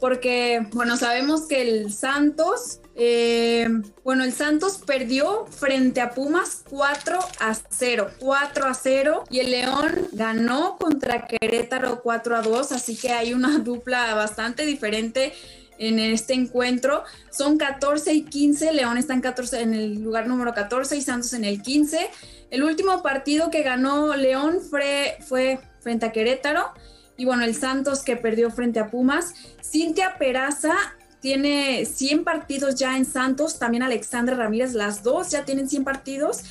porque, 0.00 0.66
bueno, 0.72 0.96
sabemos 0.96 1.42
que 1.42 1.60
el 1.60 1.92
Santos, 1.92 2.80
eh, 2.94 3.68
bueno, 4.02 4.24
el 4.24 4.32
Santos 4.32 4.80
perdió 4.86 5.44
frente 5.46 6.00
a 6.00 6.12
Pumas 6.12 6.64
4 6.70 7.18
a 7.38 7.54
0, 7.68 8.10
4 8.18 8.66
a 8.66 8.72
0, 8.72 9.24
y 9.28 9.40
el 9.40 9.50
León 9.50 10.08
ganó 10.12 10.78
contra 10.78 11.26
Querétaro 11.26 12.00
4 12.02 12.36
a 12.36 12.40
2, 12.40 12.72
así 12.72 12.96
que 12.96 13.12
hay 13.12 13.34
una 13.34 13.58
dupla 13.62 14.14
bastante 14.14 14.64
diferente 14.64 15.34
en 15.80 15.98
este 15.98 16.34
encuentro. 16.34 17.02
Son 17.30 17.58
14 17.58 18.12
y 18.12 18.22
15, 18.22 18.72
León 18.72 18.98
está 18.98 19.14
en, 19.14 19.22
14, 19.22 19.62
en 19.62 19.74
el 19.74 19.94
lugar 20.02 20.28
número 20.28 20.54
14 20.54 20.96
y 20.96 21.02
Santos 21.02 21.32
en 21.32 21.44
el 21.44 21.62
15. 21.62 22.08
El 22.50 22.62
último 22.62 23.02
partido 23.02 23.50
que 23.50 23.62
ganó 23.62 24.14
León 24.14 24.60
fue, 24.60 25.16
fue 25.26 25.58
frente 25.80 26.06
a 26.06 26.12
Querétaro 26.12 26.72
y 27.16 27.24
bueno, 27.24 27.44
el 27.44 27.54
Santos 27.54 28.02
que 28.02 28.16
perdió 28.16 28.50
frente 28.50 28.78
a 28.78 28.90
Pumas. 28.90 29.34
Cintia 29.62 30.16
Peraza 30.18 30.74
tiene 31.20 31.84
100 31.84 32.24
partidos 32.24 32.76
ya 32.76 32.96
en 32.96 33.04
Santos, 33.04 33.58
también 33.58 33.82
Alexandra 33.82 34.36
Ramírez, 34.36 34.74
las 34.74 35.02
dos 35.02 35.30
ya 35.30 35.44
tienen 35.44 35.68
100 35.68 35.84
partidos. 35.84 36.42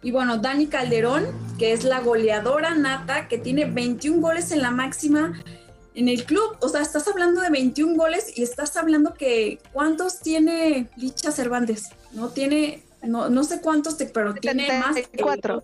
Y 0.00 0.12
bueno, 0.12 0.38
Dani 0.38 0.68
Calderón, 0.68 1.26
que 1.58 1.72
es 1.72 1.82
la 1.82 2.00
goleadora 2.00 2.74
nata, 2.74 3.26
que 3.26 3.36
tiene 3.36 3.64
21 3.64 4.20
goles 4.20 4.52
en 4.52 4.62
la 4.62 4.70
máxima 4.70 5.42
en 5.98 6.08
el 6.08 6.24
club. 6.24 6.56
O 6.60 6.68
sea, 6.68 6.80
estás 6.80 7.08
hablando 7.08 7.40
de 7.40 7.50
21 7.50 7.96
goles 7.96 8.32
y 8.36 8.44
estás 8.44 8.76
hablando 8.76 9.14
que 9.14 9.58
¿cuántos 9.72 10.20
tiene 10.20 10.88
Licha 10.96 11.32
Cervantes? 11.32 11.88
No 12.12 12.28
tiene 12.28 12.84
no, 13.02 13.28
no 13.28 13.44
sé 13.44 13.60
cuántos, 13.60 13.96
pero 14.12 14.34
tiene 14.34 14.68
más. 14.78 14.96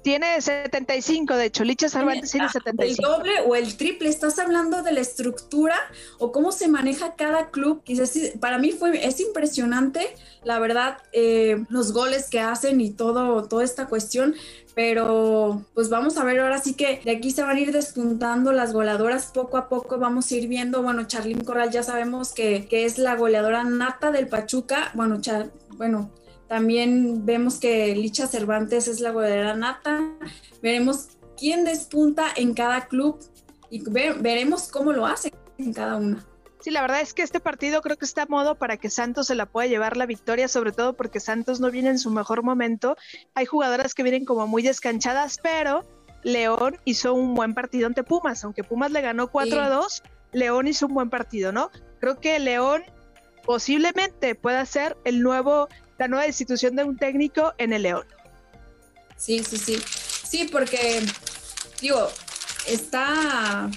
tiene 0.03 0.41
75, 0.41 1.37
de 1.37 1.47
hecho, 1.47 1.65
Licha 1.65 1.89
Cervantes 1.89 2.31
tiene, 2.31 2.49
75. 2.49 3.03
El 3.03 3.17
doble 3.17 3.33
o 3.47 3.55
el 3.57 3.77
triple, 3.77 4.09
estás 4.09 4.39
hablando 4.39 4.83
de 4.83 4.93
la 4.93 5.01
estructura 5.01 5.77
o 6.19 6.33
cómo 6.33 6.53
se 6.53 6.69
maneja 6.69 7.15
cada 7.17 7.51
club. 7.51 7.83
Quizás 7.83 8.17
para 8.41 8.59
mí 8.59 8.71
fue, 8.71 9.05
es 9.05 9.21
impresionante, 9.21 10.15
la 10.45 10.59
verdad, 10.59 10.99
eh, 11.13 11.65
los 11.69 11.93
goles 11.93 12.31
que 12.31 12.41
hacen 12.41 12.81
y 12.81 12.91
todo, 12.91 13.49
toda 13.49 13.65
esta 13.65 13.87
cuestión 13.87 14.35
pero 14.75 15.65
pues 15.73 15.89
vamos 15.89 16.17
a 16.17 16.25
ver 16.25 16.41
ahora 16.41 16.59
sí 16.59 16.75
que 16.75 17.01
de 17.05 17.13
aquí 17.13 17.31
se 17.31 17.43
van 17.43 17.57
a 17.57 17.61
ir 17.61 17.71
despuntando 17.71 18.53
las 18.53 18.73
goleadoras 18.73 19.31
poco 19.33 19.57
a 19.57 19.69
poco, 19.69 19.99
vamos 19.99 20.31
a 20.31 20.35
ir 20.35 20.49
viendo, 20.49 20.83
bueno, 20.83 21.05
Charlín 21.05 21.45
Corral 21.45 21.71
ya 21.71 21.85
sabemos 21.85 22.33
que, 22.33 22.67
que 22.67 22.85
es 22.85 22.99
la 22.99 23.15
goleadora 23.15 23.63
nata 23.63 24.11
del 24.11 24.27
Pachuca, 24.27 24.91
bueno, 24.95 25.21
Char, 25.21 25.53
bueno, 25.77 26.11
también 26.49 27.25
vemos 27.25 27.59
que 27.59 27.95
Licha 27.95 28.27
Cervantes 28.27 28.89
es 28.89 29.01
la 29.01 29.11
goleadora 29.11 29.57
nata. 29.57 30.01
Veremos 30.63 31.09
quién 31.37 31.65
despunta 31.65 32.27
en 32.37 32.55
cada 32.55 32.87
club 32.87 33.19
y 33.71 33.83
veremos 33.89 34.69
cómo 34.69 34.93
lo 34.93 35.07
hace 35.07 35.33
en 35.59 35.73
cada 35.73 35.97
una. 35.97 36.25
Sí, 36.61 36.71
la 36.71 36.81
verdad 36.81 37.03
es 37.03 37.13
que 37.13 37.23
este 37.23 37.41
partido 37.41 37.83
creo 37.83 37.99
que 37.99 38.07
está 38.07 38.23
a 38.23 38.27
modo 38.27 38.55
para 38.55 38.79
que 38.79 38.89
Santos 38.89 39.27
se 39.27 39.35
la 39.35 39.45
pueda 39.45 39.67
llevar 39.67 39.99
la 39.99 40.07
victoria, 40.07 40.49
sobre 40.49 40.73
todo 40.73 40.95
porque 40.95 41.21
Santos 41.21 41.61
no 41.61 41.71
viene 41.71 41.91
en 41.91 41.99
su 41.99 42.11
mejor 42.11 42.43
momento. 42.43 42.97
Hay 43.35 43.45
jugadoras 43.45 43.93
que 43.93 44.03
vienen 44.03 44.25
como 44.25 44.47
muy 44.47 44.63
descanchadas, 44.63 45.39
pero 45.43 45.85
León 46.23 46.79
hizo 46.87 47.13
un 47.13 47.35
buen 47.35 47.53
partido 47.53 47.87
ante 47.87 48.03
Pumas, 48.03 48.45
aunque 48.45 48.65
Pumas 48.65 48.91
le 48.93 49.03
ganó 49.03 49.31
4 49.31 49.61
a 49.61 49.69
2, 49.69 50.03
León 50.33 50.67
hizo 50.67 50.87
un 50.87 50.95
buen 50.95 51.11
partido, 51.11 51.53
¿no? 51.53 51.71
Creo 52.01 52.19
que 52.19 52.39
León 52.39 52.83
posiblemente 53.45 54.35
pueda 54.35 54.65
ser 54.65 54.97
el 55.05 55.21
nuevo 55.21 55.69
la 55.99 56.09
nueva 56.09 56.27
institución 56.27 56.77
de 56.77 56.85
un 56.85 56.97
técnico 56.97 57.55
en 57.59 57.73
el 57.73 57.83
León. 57.83 58.07
Sí, 59.17 59.43
sí, 59.45 59.57
sí. 59.57 59.83
Sí, 60.27 60.49
porque, 60.51 61.01
digo, 61.81 62.09
está, 62.67 63.71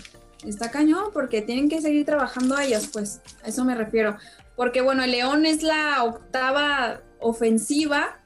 está 0.46 0.72
cañón 0.72 1.12
porque 1.14 1.42
tienen 1.42 1.70
que 1.70 1.82
seguir 1.82 2.06
trabajando 2.06 2.58
ellas, 2.60 2.90
pues, 2.92 3.22
a 3.44 3.50
eso 3.50 3.64
me 3.64 3.76
refiero. 3.76 4.18
Porque, 4.56 4.82
bueno, 4.82 5.04
el 5.04 5.12
León 5.12 5.46
es 5.46 5.62
la 5.62 6.04
octava 6.04 7.02
ofensiva, 7.20 8.20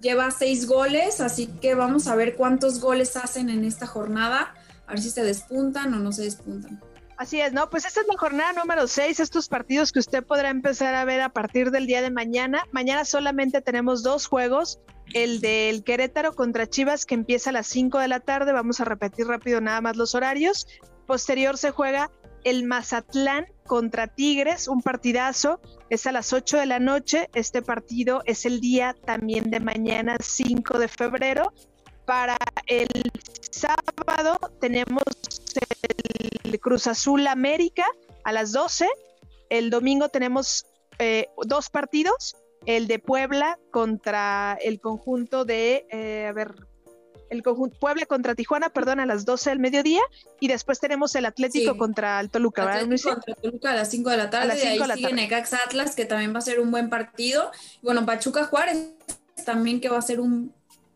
lleva 0.00 0.30
seis 0.30 0.66
goles, 0.66 1.20
así 1.20 1.46
que 1.46 1.74
vamos 1.74 2.06
a 2.06 2.14
ver 2.14 2.36
cuántos 2.36 2.80
goles 2.80 3.16
hacen 3.16 3.50
en 3.50 3.64
esta 3.64 3.86
jornada, 3.86 4.54
a 4.86 4.92
ver 4.92 5.00
si 5.00 5.10
se 5.10 5.24
despuntan 5.24 5.92
o 5.94 5.98
no 5.98 6.12
se 6.12 6.22
despuntan. 6.22 6.80
Así 7.16 7.40
es, 7.40 7.52
¿no? 7.52 7.70
Pues 7.70 7.84
esta 7.84 8.00
es 8.00 8.06
la 8.08 8.18
jornada 8.18 8.52
número 8.52 8.86
6, 8.86 9.20
estos 9.20 9.48
partidos 9.48 9.92
que 9.92 10.00
usted 10.00 10.24
podrá 10.24 10.50
empezar 10.50 10.94
a 10.94 11.04
ver 11.04 11.20
a 11.20 11.28
partir 11.28 11.70
del 11.70 11.86
día 11.86 12.02
de 12.02 12.10
mañana. 12.10 12.64
Mañana 12.72 13.04
solamente 13.04 13.60
tenemos 13.60 14.02
dos 14.02 14.26
juegos, 14.26 14.80
el 15.14 15.40
del 15.40 15.84
Querétaro 15.84 16.34
contra 16.34 16.68
Chivas 16.68 17.06
que 17.06 17.14
empieza 17.14 17.50
a 17.50 17.52
las 17.52 17.66
5 17.66 17.98
de 17.98 18.08
la 18.08 18.20
tarde, 18.20 18.52
vamos 18.52 18.80
a 18.80 18.84
repetir 18.84 19.26
rápido 19.26 19.60
nada 19.60 19.80
más 19.80 19.96
los 19.96 20.14
horarios. 20.14 20.66
Posterior 21.06 21.58
se 21.58 21.70
juega 21.70 22.10
el 22.44 22.64
Mazatlán 22.64 23.46
contra 23.66 24.08
Tigres, 24.08 24.66
un 24.66 24.82
partidazo, 24.82 25.60
es 25.90 26.06
a 26.06 26.12
las 26.12 26.32
8 26.32 26.58
de 26.58 26.66
la 26.66 26.80
noche, 26.80 27.28
este 27.34 27.62
partido 27.62 28.22
es 28.24 28.46
el 28.46 28.60
día 28.60 28.96
también 29.04 29.50
de 29.50 29.60
mañana 29.60 30.16
5 30.20 30.78
de 30.78 30.88
febrero. 30.88 31.52
Para 32.04 32.36
el 32.66 32.88
sábado 33.50 34.38
tenemos 34.60 35.02
el 36.44 36.60
Cruz 36.60 36.86
Azul 36.86 37.26
América 37.26 37.86
a 38.24 38.32
las 38.32 38.52
12. 38.52 38.88
El 39.50 39.70
domingo 39.70 40.08
tenemos 40.08 40.66
eh, 40.98 41.28
dos 41.44 41.70
partidos, 41.70 42.36
el 42.66 42.86
de 42.86 42.98
Puebla 42.98 43.58
contra 43.70 44.58
el 44.62 44.80
conjunto 44.80 45.44
de, 45.44 45.86
eh, 45.90 46.26
a 46.28 46.32
ver, 46.32 46.54
el 47.30 47.42
conjunto 47.42 47.78
Puebla 47.78 48.06
contra 48.06 48.34
Tijuana, 48.34 48.68
perdón, 48.70 49.00
a 49.00 49.06
las 49.06 49.24
12 49.24 49.50
del 49.50 49.58
mediodía, 49.58 50.02
y 50.38 50.48
después 50.48 50.80
tenemos 50.80 51.14
el 51.14 51.24
Atlético 51.24 51.76
contra 51.76 52.20
el 52.20 52.30
Toluca, 52.30 52.80
Atlético 52.80 53.10
contra 53.10 53.34
Toluca 53.34 53.70
a 53.70 53.74
las 53.74 53.90
5 53.90 54.10
de 54.10 54.16
la 54.16 54.30
tarde, 54.30 54.44
a 54.44 54.54
las 54.54 54.60
5 54.60 54.72
de 54.72 54.88
la 54.88 54.96
tarde. 54.96 55.12
Necaxa 55.14 55.58
Atlas, 55.64 55.94
que 55.96 56.04
también 56.04 56.34
va 56.34 56.38
a 56.38 56.42
ser 56.42 56.60
un 56.60 56.70
buen 56.70 56.90
partido. 56.90 57.50
Bueno, 57.80 58.04
Pachuca 58.04 58.44
Juárez 58.44 58.90
también 59.46 59.80
que 59.80 59.88
va 59.88 59.98
a 59.98 60.02
ser 60.02 60.20
un 60.20 60.52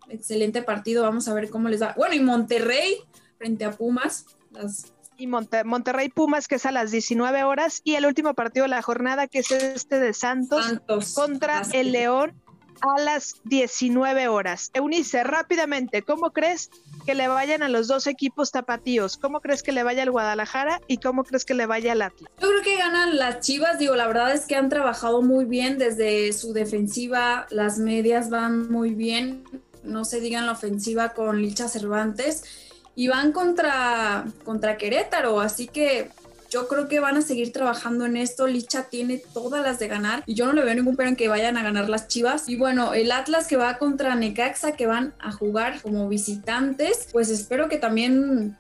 excelente 0.09 0.63
partido, 0.63 1.03
vamos 1.03 1.29
a 1.29 1.35
ver 1.35 1.51
cómo 1.51 1.69
les 1.69 1.83
va. 1.83 1.95
Bueno, 1.97 2.15
y 2.15 2.21
Monterrey 2.21 2.97
frente 3.39 3.65
a 3.65 3.73
Pumas, 3.73 4.27
las 4.51 4.93
y 5.19 5.27
Monterrey 5.27 6.09
Pumas, 6.09 6.47
que 6.47 6.57
es 6.57 6.67
a 6.67 6.73
las 6.73 6.91
19 6.91 7.45
horas, 7.45 7.81
y 7.85 7.95
el 7.95 8.07
último 8.07 8.35
partido 8.35 8.65
de 8.65 8.69
la 8.69 8.83
jornada, 8.83 9.27
que 9.27 9.39
es 9.39 9.51
este 9.51 9.99
de 9.99 10.13
Santos, 10.13 10.81
contra 11.15 11.63
el 11.73 11.93
León 11.93 12.35
a 12.83 13.01
las 13.01 13.37
19 13.45 14.29
horas. 14.29 14.71
Eunice, 14.75 15.25
rápidamente, 15.25 16.03
¿cómo 16.03 16.31
crees 16.33 16.71
que 17.07 17.15
le 17.15 17.29
vayan 17.29 17.63
a 17.63 17.69
los 17.69 17.89
dos 17.89 18.07
equipos 18.07 18.51
tapatíos? 18.51 19.17
¿Cómo 19.17 19.41
crees 19.41 19.63
que 19.63 19.73
le 19.73 19.83
vaya 19.83 20.03
al 20.03 20.11
Guadalajara 20.11 20.81
y 20.87 20.99
cómo 20.99 21.25
crees 21.25 21.45
que 21.45 21.55
le 21.55 21.65
vaya 21.65 21.93
al 21.93 22.03
Atlas? 22.03 22.31
Yo 22.41 22.49
creo 22.49 22.63
que 22.63 22.77
ganan 22.77 23.17
las 23.17 23.41
Chivas, 23.41 23.79
digo, 23.79 23.97
la 23.97 24.07
verdad 24.07 24.35
es 24.35 24.47
que 24.47 24.57
han 24.57 24.69
trabajado 24.69 25.23
muy 25.23 25.47
bien 25.47 25.79
desde 25.79 26.33
su 26.33 26.53
defensiva, 26.53 27.47
las 27.51 27.79
medias 27.79 28.29
van 28.29 28.71
muy 28.71 28.95
bien, 28.95 29.45
no 29.87 30.05
se 30.05 30.21
digan 30.21 30.47
la 30.47 30.53
ofensiva 30.53 31.11
con 31.11 31.41
Licha 31.41 31.69
Cervantes 31.69 32.45
y 32.95 33.09
van 33.09 33.33
contra, 33.33 34.25
contra 34.45 34.77
Querétaro, 34.77 35.41
así 35.41 35.69
que 35.69 36.11
yo 36.51 36.69
creo 36.69 36.89
que 36.89 37.01
van 37.01 37.17
a 37.17 37.23
seguir 37.23 37.53
trabajando 37.53 38.07
en 38.07 38.17
esto. 38.17 38.47
Licha 38.47 38.85
tiene 38.85 39.23
todas 39.35 39.63
las 39.63 39.79
de 39.79 39.89
ganar 39.89 40.23
y 40.27 40.35
yo 40.35 40.47
no 40.47 40.53
le 40.53 40.63
veo 40.63 40.75
ningún 40.75 40.97
pero 40.97 41.09
en 41.09 41.17
que 41.17 41.29
vayan 41.29 41.57
a 41.57 41.63
ganar 41.63 41.89
las 41.89 42.09
Chivas. 42.09 42.49
Y 42.49 42.57
bueno, 42.57 42.95
el 42.95 43.13
Atlas 43.13 43.47
que 43.47 43.57
va 43.57 43.79
contra 43.79 44.15
Necaxa, 44.15 44.73
que 44.73 44.87
van 44.87 45.15
a 45.19 45.33
jugar 45.33 45.83
como 45.83 46.09
visitantes, 46.09 47.09
pues 47.13 47.31
espero 47.31 47.69
que 47.69 47.79
también, 47.79 48.57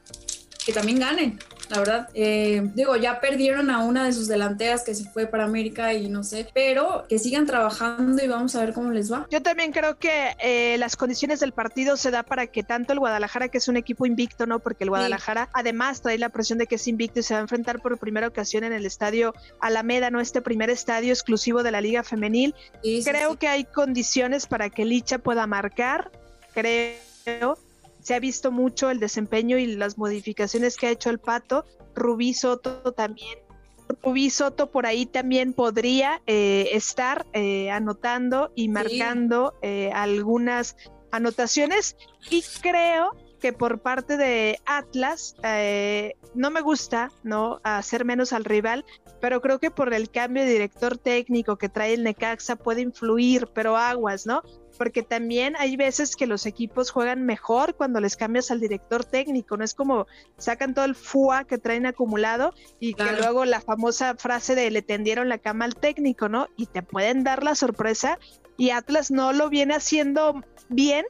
que 0.65 0.73
también 0.73 0.99
ganen 0.99 1.39
la 1.69 1.79
verdad. 1.79 2.09
Eh, 2.15 2.71
digo, 2.75 2.97
ya 2.97 3.21
perdieron 3.21 3.71
a 3.71 3.85
una 3.85 4.05
de 4.05 4.13
sus 4.13 4.29
delanteras 4.29 4.85
que 4.85 4.95
se 4.95 5.05
fue 5.05 5.27
para 5.27 5.45
América 5.45 5.93
y 5.93 6.09
no 6.09 6.23
sé, 6.23 6.49
pero 6.55 7.05
que 7.09 7.19
sigan 7.19 7.47
trabajando 7.47 8.23
y 8.23 8.29
vamos 8.29 8.55
a 8.55 8.61
ver 8.61 8.73
cómo 8.73 8.91
les 8.91 9.13
va. 9.13 9.27
Yo 9.31 9.43
también 9.43 9.73
creo 9.73 9.99
que 9.99 10.37
eh, 10.41 10.77
las 10.79 10.97
condiciones 10.97 11.41
del 11.41 11.53
partido 11.53 11.97
se 11.97 12.11
da 12.11 12.23
para 12.23 12.47
que 12.47 12.63
tanto 12.63 12.93
el 12.93 12.99
Guadalajara, 12.99 13.49
que 13.49 13.59
es 13.59 13.69
un 13.69 13.77
equipo 13.77 14.07
invicto, 14.07 14.47
¿no? 14.47 14.61
Porque 14.61 14.85
el 14.85 14.91
Guadalajara 14.91 15.49
además 15.53 16.03
trae 16.03 16.19
la 16.19 16.29
presión 16.29 16.59
de 16.59 16.67
que 16.67 16.77
es 16.77 16.89
invicto 16.89 17.21
y 17.21 17.23
se 17.23 17.35
va 17.35 17.39
a 17.39 17.43
enfrentar 17.43 17.81
por 17.81 17.99
primera 17.99 18.29
ocasión 18.29 18.65
en 18.65 18.73
el 18.73 18.87
estadio 18.87 19.35
Alameda, 19.61 20.11
¿no? 20.11 20.21
Este 20.21 20.41
primer 20.41 20.71
estadio 20.71 21.13
exclusivo 21.13 21.63
de 21.63 21.71
la 21.71 21.81
Liga 21.81 22.03
Femenil. 22.03 22.55
creo 23.05 23.39
que 23.39 23.49
hay 23.49 23.65
condiciones 23.65 24.47
para 24.47 24.71
que 24.71 24.85
Licha 24.85 25.19
pueda 25.19 25.47
marcar, 25.47 26.11
creo 26.55 27.59
se 28.07 28.15
ha 28.15 28.21
visto 28.21 28.53
mucho 28.53 28.89
el 28.89 29.01
desempeño 29.01 29.59
y 29.59 29.67
las 29.67 29.99
modificaciones 29.99 30.77
que 30.77 30.87
ha 30.87 30.91
hecho 30.93 31.11
el 31.11 31.19
Pato. 31.19 31.65
Rubí 31.97 32.35
Soto 32.35 32.93
también. 32.93 33.41
Rubí 34.01 34.31
Soto 34.31 34.71
por 34.71 34.87
ahí 34.87 35.07
también 35.07 35.53
podría 35.53 36.23
eh, 36.29 36.69
estar 36.73 37.27
eh, 37.33 37.69
anotando 37.73 38.53
y 38.55 38.69
marcando 38.69 39.55
eh, 39.61 39.91
algunas 39.93 40.77
anotaciones 41.11 41.97
y 42.31 42.45
creo 42.63 43.11
que 43.41 43.53
por 43.53 43.81
parte 43.81 44.17
de 44.17 44.59
Atlas 44.67 45.37
no 46.35 46.51
me 46.51 46.61
gusta 46.61 47.11
no 47.23 47.61
hacer 47.63 48.05
menos 48.05 48.33
al 48.33 48.45
rival 48.45 48.85
pero 49.21 49.41
creo 49.41 49.59
que 49.59 49.71
por 49.71 49.93
el 49.95 50.11
cambio 50.11 50.45
de 50.45 50.51
director 50.51 50.99
técnico 50.99 51.57
que 51.57 51.69
trae 51.69 51.95
el 51.95 52.05
Necaxa 52.05 52.57
puede 52.57 52.83
influir 52.83 53.49
pero 53.55 53.77
aguas 53.77 54.27
no 54.27 54.43
porque 54.77 55.03
también 55.03 55.55
hay 55.59 55.77
veces 55.77 56.17
que 56.17 56.27
los 56.27 56.47
equipos 56.47 56.91
juegan 56.91 57.25
mejor 57.25 57.75
cuando 57.75 58.01
les 58.01 58.17
cambias 58.17 58.51
al 58.51 58.61
director 58.61 59.05
técnico, 59.05 59.57
no 59.57 59.65
es 59.65 59.75
como 59.75 60.07
sacan 60.37 60.75
todo 60.75 60.85
el 60.85 60.95
FUA 60.95 61.45
que 61.45 61.59
traen 61.59 61.87
acumulado 61.87 62.53
y 62.79 62.95
que 62.95 63.11
luego 63.13 63.45
la 63.45 63.61
famosa 63.61 64.15
frase 64.17 64.55
de 64.55 64.71
le 64.71 64.83
tendieron 64.83 65.29
la 65.29 65.39
cama 65.39 65.65
al 65.65 65.77
técnico, 65.77 66.29
¿no? 66.29 66.49
Y 66.57 66.67
te 66.67 66.83
pueden 66.83 67.25
dar 67.25 67.43
la 67.43 67.55
sorpresa 67.55 68.19
y 68.57 68.71
Atlas 68.71 69.11
no 69.11 69.33
lo 69.33 69.49
viene 69.49 69.75
haciendo 69.75 70.43
bien, 70.69 71.05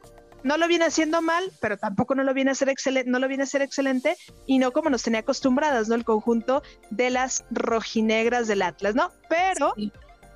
no 0.46 0.56
lo 0.59 0.68
viene 0.68 0.85
haciendo 0.85 1.20
mal, 1.22 1.50
pero 1.61 1.76
tampoco 1.76 2.14
no 2.14 2.22
lo 2.22 2.32
viene 2.32 2.50
a 2.50 2.52
hacer 2.52 2.68
excelente, 2.68 3.11
no 3.11 3.18
lo 3.18 3.26
viene 3.26 3.42
a 3.42 3.46
hacer 3.46 3.62
excelente 3.62 4.16
y 4.46 4.59
no 4.59 4.70
como 4.70 4.90
nos 4.90 5.02
tenía 5.02 5.20
acostumbradas, 5.20 5.88
¿no? 5.88 5.96
El 5.96 6.04
conjunto 6.04 6.62
de 6.90 7.11
las 7.11 7.44
rojinegras 7.50 8.46
del 8.46 8.62
Atlas, 8.62 8.94
¿no? 8.94 9.11
Pero 9.28 9.74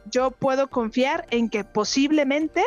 yo 0.07 0.33
puedo 0.33 0.69
confiar 0.69 1.27
en 1.31 1.49
que 1.49 1.63
posiblemente 1.63 2.65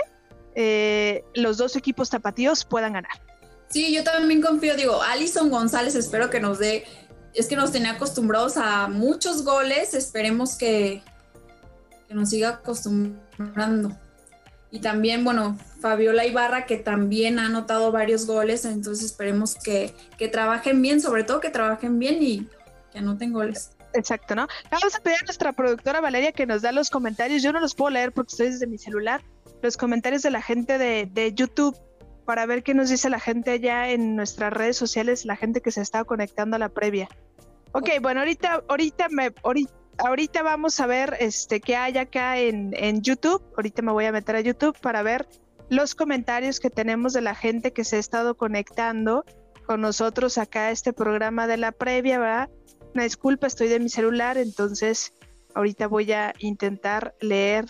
eh, 0.56 1.26
los 1.34 1.58
dos 1.58 1.76
equipos 1.76 2.10
tapatíos 2.10 2.64
puedan 2.64 2.94
ganar. 2.94 3.22
Sí, 3.68 3.94
yo 3.94 4.06
también 4.06 4.42
confío, 4.42 4.78
digo, 4.78 5.02
Alison 5.02 5.50
González 5.50 5.96
espero 5.96 6.30
que 6.30 6.40
nos 6.40 6.60
dé, 6.60 6.86
es 7.34 7.48
que 7.48 7.58
nos 7.58 7.74
tenía 7.74 7.92
acostumbrados 7.92 8.56
a 8.56 8.88
muchos 8.88 9.44
goles, 9.44 9.94
esperemos 9.94 10.56
que, 10.56 11.04
que 12.08 12.14
nos 12.14 12.30
siga 12.30 12.50
acostumbrando. 12.50 13.98
Y 14.72 14.80
también, 14.80 15.26
bueno, 15.26 15.58
Fabiola 15.84 16.26
Ibarra, 16.26 16.66
que 16.66 16.78
también 16.78 17.40
ha 17.40 17.48
anotado 17.48 17.92
varios 17.92 18.26
goles, 18.26 18.64
entonces 18.64 19.04
esperemos 19.04 19.56
que, 19.56 19.94
que 20.18 20.30
trabajen 20.30 20.82
bien, 20.82 21.02
sobre 21.02 21.26
todo 21.26 21.42
que 21.42 21.50
trabajen 21.50 22.00
bien 22.00 22.24
y 22.24 22.48
que 22.94 23.00
anoten 23.00 23.34
goles. 23.34 23.72
Exacto, 23.94 24.34
¿no? 24.34 24.48
Vamos 24.72 24.96
a 24.96 25.02
pedir 25.02 25.18
a 25.22 25.26
nuestra 25.26 25.52
productora 25.52 26.00
Valeria 26.00 26.32
que 26.32 26.46
nos 26.46 26.62
da 26.62 26.72
los 26.72 26.90
comentarios. 26.90 27.44
Yo 27.44 27.52
no 27.52 27.60
los 27.60 27.76
puedo 27.76 27.90
leer 27.90 28.14
porque 28.14 28.32
estoy 28.32 28.48
desde 28.48 28.66
mi 28.66 28.78
celular. 28.78 29.22
Los 29.62 29.76
comentarios 29.76 30.22
de 30.22 30.32
la 30.32 30.42
gente 30.42 30.78
de, 30.78 31.06
de 31.12 31.34
YouTube 31.34 31.78
para 32.24 32.46
ver 32.46 32.64
qué 32.64 32.74
nos 32.74 32.90
dice 32.90 33.10
la 33.10 33.20
gente 33.20 33.52
allá 33.52 33.90
en 33.90 34.16
nuestras 34.16 34.54
redes 34.54 34.78
sociales, 34.78 35.26
la 35.26 35.36
gente 35.36 35.60
que 35.60 35.72
se 35.72 35.82
está 35.82 36.06
conectando 36.06 36.56
a 36.56 36.60
la 36.60 36.70
previa. 36.70 37.10
Ok, 37.74 37.90
bueno, 38.02 38.22
ahorita, 38.22 38.64
ahorita 38.70 39.10
me, 39.10 39.34
ahorita, 39.98 40.44
vamos 40.44 40.80
a 40.80 40.88
ver 40.88 41.18
este 41.20 41.60
qué 41.60 41.76
hay 41.76 41.98
acá 41.98 42.38
en, 42.38 42.74
en 42.74 43.02
YouTube. 43.02 43.44
Ahorita 43.58 43.82
me 43.82 43.92
voy 43.92 44.06
a 44.06 44.14
meter 44.14 44.38
a 44.38 44.40
YouTube 44.40 44.80
para 44.80 45.04
ver 45.04 45.28
los 45.70 45.96
comentarios 45.96 46.60
que 46.60 46.70
tenemos 46.70 47.14
de 47.14 47.22
la 47.22 47.36
gente 47.36 47.74
que 47.74 47.84
se 47.84 47.98
ha 47.98 48.00
estado 48.00 48.36
conectando 48.36 49.26
con 49.66 49.82
nosotros 49.82 50.38
acá 50.38 50.68
a 50.68 50.72
este 50.72 50.94
programa 50.94 51.48
de 51.48 51.58
la 51.58 51.72
previa, 51.72 52.20
¿verdad? 52.20 52.50
Una 52.94 53.04
disculpa, 53.04 53.48
estoy 53.48 53.70
de 53.70 53.80
mi 53.80 53.90
celular, 53.90 54.38
entonces 54.38 55.14
ahorita 55.56 55.88
voy 55.88 56.12
a 56.12 56.34
intentar 56.40 57.16
leer 57.22 57.66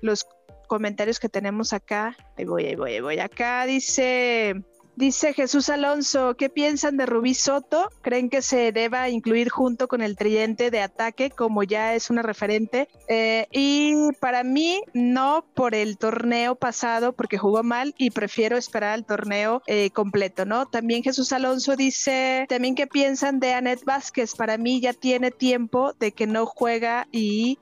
los 0.00 0.26
comentarios 0.68 1.18
que 1.18 1.28
tenemos 1.28 1.72
acá. 1.72 2.16
Ahí 2.36 2.44
voy, 2.44 2.66
ahí 2.66 2.76
voy, 2.76 2.92
ahí 2.92 3.00
voy. 3.00 3.18
Acá 3.18 3.66
dice 3.66 4.64
Dice 4.96 5.32
Jesús 5.32 5.70
Alonso, 5.70 6.36
¿qué 6.36 6.48
piensan 6.48 6.96
de 6.96 7.04
Rubí 7.04 7.34
Soto? 7.34 7.90
¿Creen 8.00 8.30
que 8.30 8.42
se 8.42 8.70
deba 8.70 9.08
incluir 9.08 9.48
junto 9.48 9.88
con 9.88 10.02
el 10.02 10.16
tridente 10.16 10.70
de 10.70 10.82
ataque 10.82 11.30
como 11.30 11.64
ya 11.64 11.96
es 11.96 12.10
una 12.10 12.22
referente? 12.22 12.88
Eh, 13.08 13.48
y 13.50 14.12
para 14.20 14.44
mí 14.44 14.82
no 14.92 15.44
por 15.54 15.74
el 15.74 15.98
torneo 15.98 16.54
pasado 16.54 17.12
porque 17.12 17.38
jugó 17.38 17.64
mal 17.64 17.92
y 17.98 18.10
prefiero 18.10 18.56
esperar 18.56 18.90
al 18.90 19.04
torneo 19.04 19.62
eh, 19.66 19.90
completo, 19.90 20.44
¿no? 20.44 20.66
También 20.66 21.02
Jesús 21.02 21.32
Alonso 21.32 21.74
dice, 21.74 22.46
también 22.48 22.76
qué 22.76 22.86
piensan 22.86 23.40
de 23.40 23.52
Anet 23.52 23.84
Vázquez, 23.84 24.36
para 24.36 24.58
mí 24.58 24.80
ya 24.80 24.92
tiene 24.92 25.32
tiempo 25.32 25.92
de 25.94 26.12
que 26.12 26.28
no 26.28 26.46
juega 26.46 27.08
y 27.10 27.58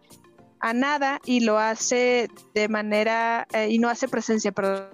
a 0.60 0.74
nada 0.74 1.18
y 1.24 1.40
lo 1.40 1.58
hace 1.58 2.28
de 2.54 2.68
manera 2.68 3.46
eh, 3.54 3.68
y 3.70 3.78
no 3.78 3.88
hace 3.88 4.06
presencia, 4.06 4.52
perdón 4.52 4.90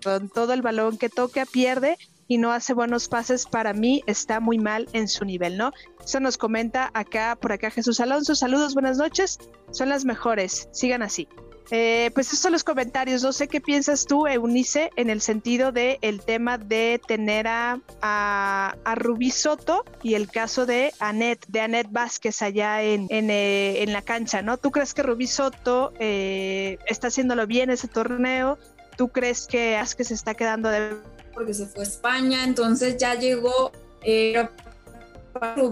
todo 0.00 0.52
el 0.52 0.62
balón 0.62 0.98
que 0.98 1.08
toca 1.08 1.46
pierde 1.46 1.96
y 2.30 2.38
no 2.38 2.52
hace 2.52 2.74
buenos 2.74 3.08
pases, 3.08 3.46
para 3.46 3.72
mí 3.72 4.04
está 4.06 4.38
muy 4.38 4.56
mal 4.56 4.88
en 4.92 5.08
su 5.08 5.24
nivel, 5.24 5.56
¿no? 5.56 5.72
Eso 6.04 6.20
nos 6.20 6.38
comenta 6.38 6.90
acá, 6.94 7.36
por 7.40 7.50
acá 7.50 7.72
Jesús 7.72 7.98
Alonso. 7.98 8.36
Saludos, 8.36 8.74
buenas 8.74 8.98
noches. 8.98 9.38
Son 9.72 9.88
las 9.88 10.04
mejores. 10.04 10.68
Sigan 10.70 11.02
así. 11.02 11.26
Eh, 11.72 12.10
pues 12.14 12.26
estos 12.26 12.40
son 12.40 12.52
los 12.52 12.64
comentarios. 12.64 13.22
No 13.22 13.32
sé 13.32 13.48
qué 13.48 13.60
piensas 13.60 14.06
tú, 14.06 14.26
Eunice, 14.26 14.90
en 14.96 15.10
el 15.10 15.20
sentido 15.20 15.72
de 15.72 15.98
el 16.02 16.20
tema 16.20 16.58
de 16.58 17.00
tener 17.06 17.46
a, 17.46 17.80
a, 18.00 18.94
Rubí 18.94 19.30
Soto 19.30 19.84
y 20.02 20.14
el 20.14 20.28
caso 20.28 20.66
de 20.66 20.92
Anet, 20.98 21.46
de 21.48 21.60
Anet 21.60 21.88
Vázquez 21.90 22.42
allá 22.42 22.82
en, 22.82 23.06
en, 23.10 23.30
eh, 23.30 23.82
en 23.82 23.92
la 23.92 24.02
cancha, 24.02 24.42
¿no? 24.42 24.56
¿Tú 24.56 24.70
crees 24.70 24.94
que 24.94 25.02
Rubí 25.02 25.26
Soto 25.26 25.92
eh, 26.00 26.78
está 26.86 27.08
haciéndolo 27.08 27.46
bien 27.46 27.70
ese 27.70 27.88
torneo? 27.88 28.58
¿Tú 28.96 29.08
crees 29.08 29.46
que 29.46 29.80
que 29.94 30.04
se 30.04 30.14
está 30.14 30.34
quedando 30.34 30.68
de... 30.68 30.96
Porque 31.34 31.54
se 31.54 31.66
fue 31.66 31.80
a 31.80 31.84
España, 31.84 32.44
entonces 32.44 32.96
ya 32.96 33.14
llegó, 33.14 33.72
eh, 34.02 34.48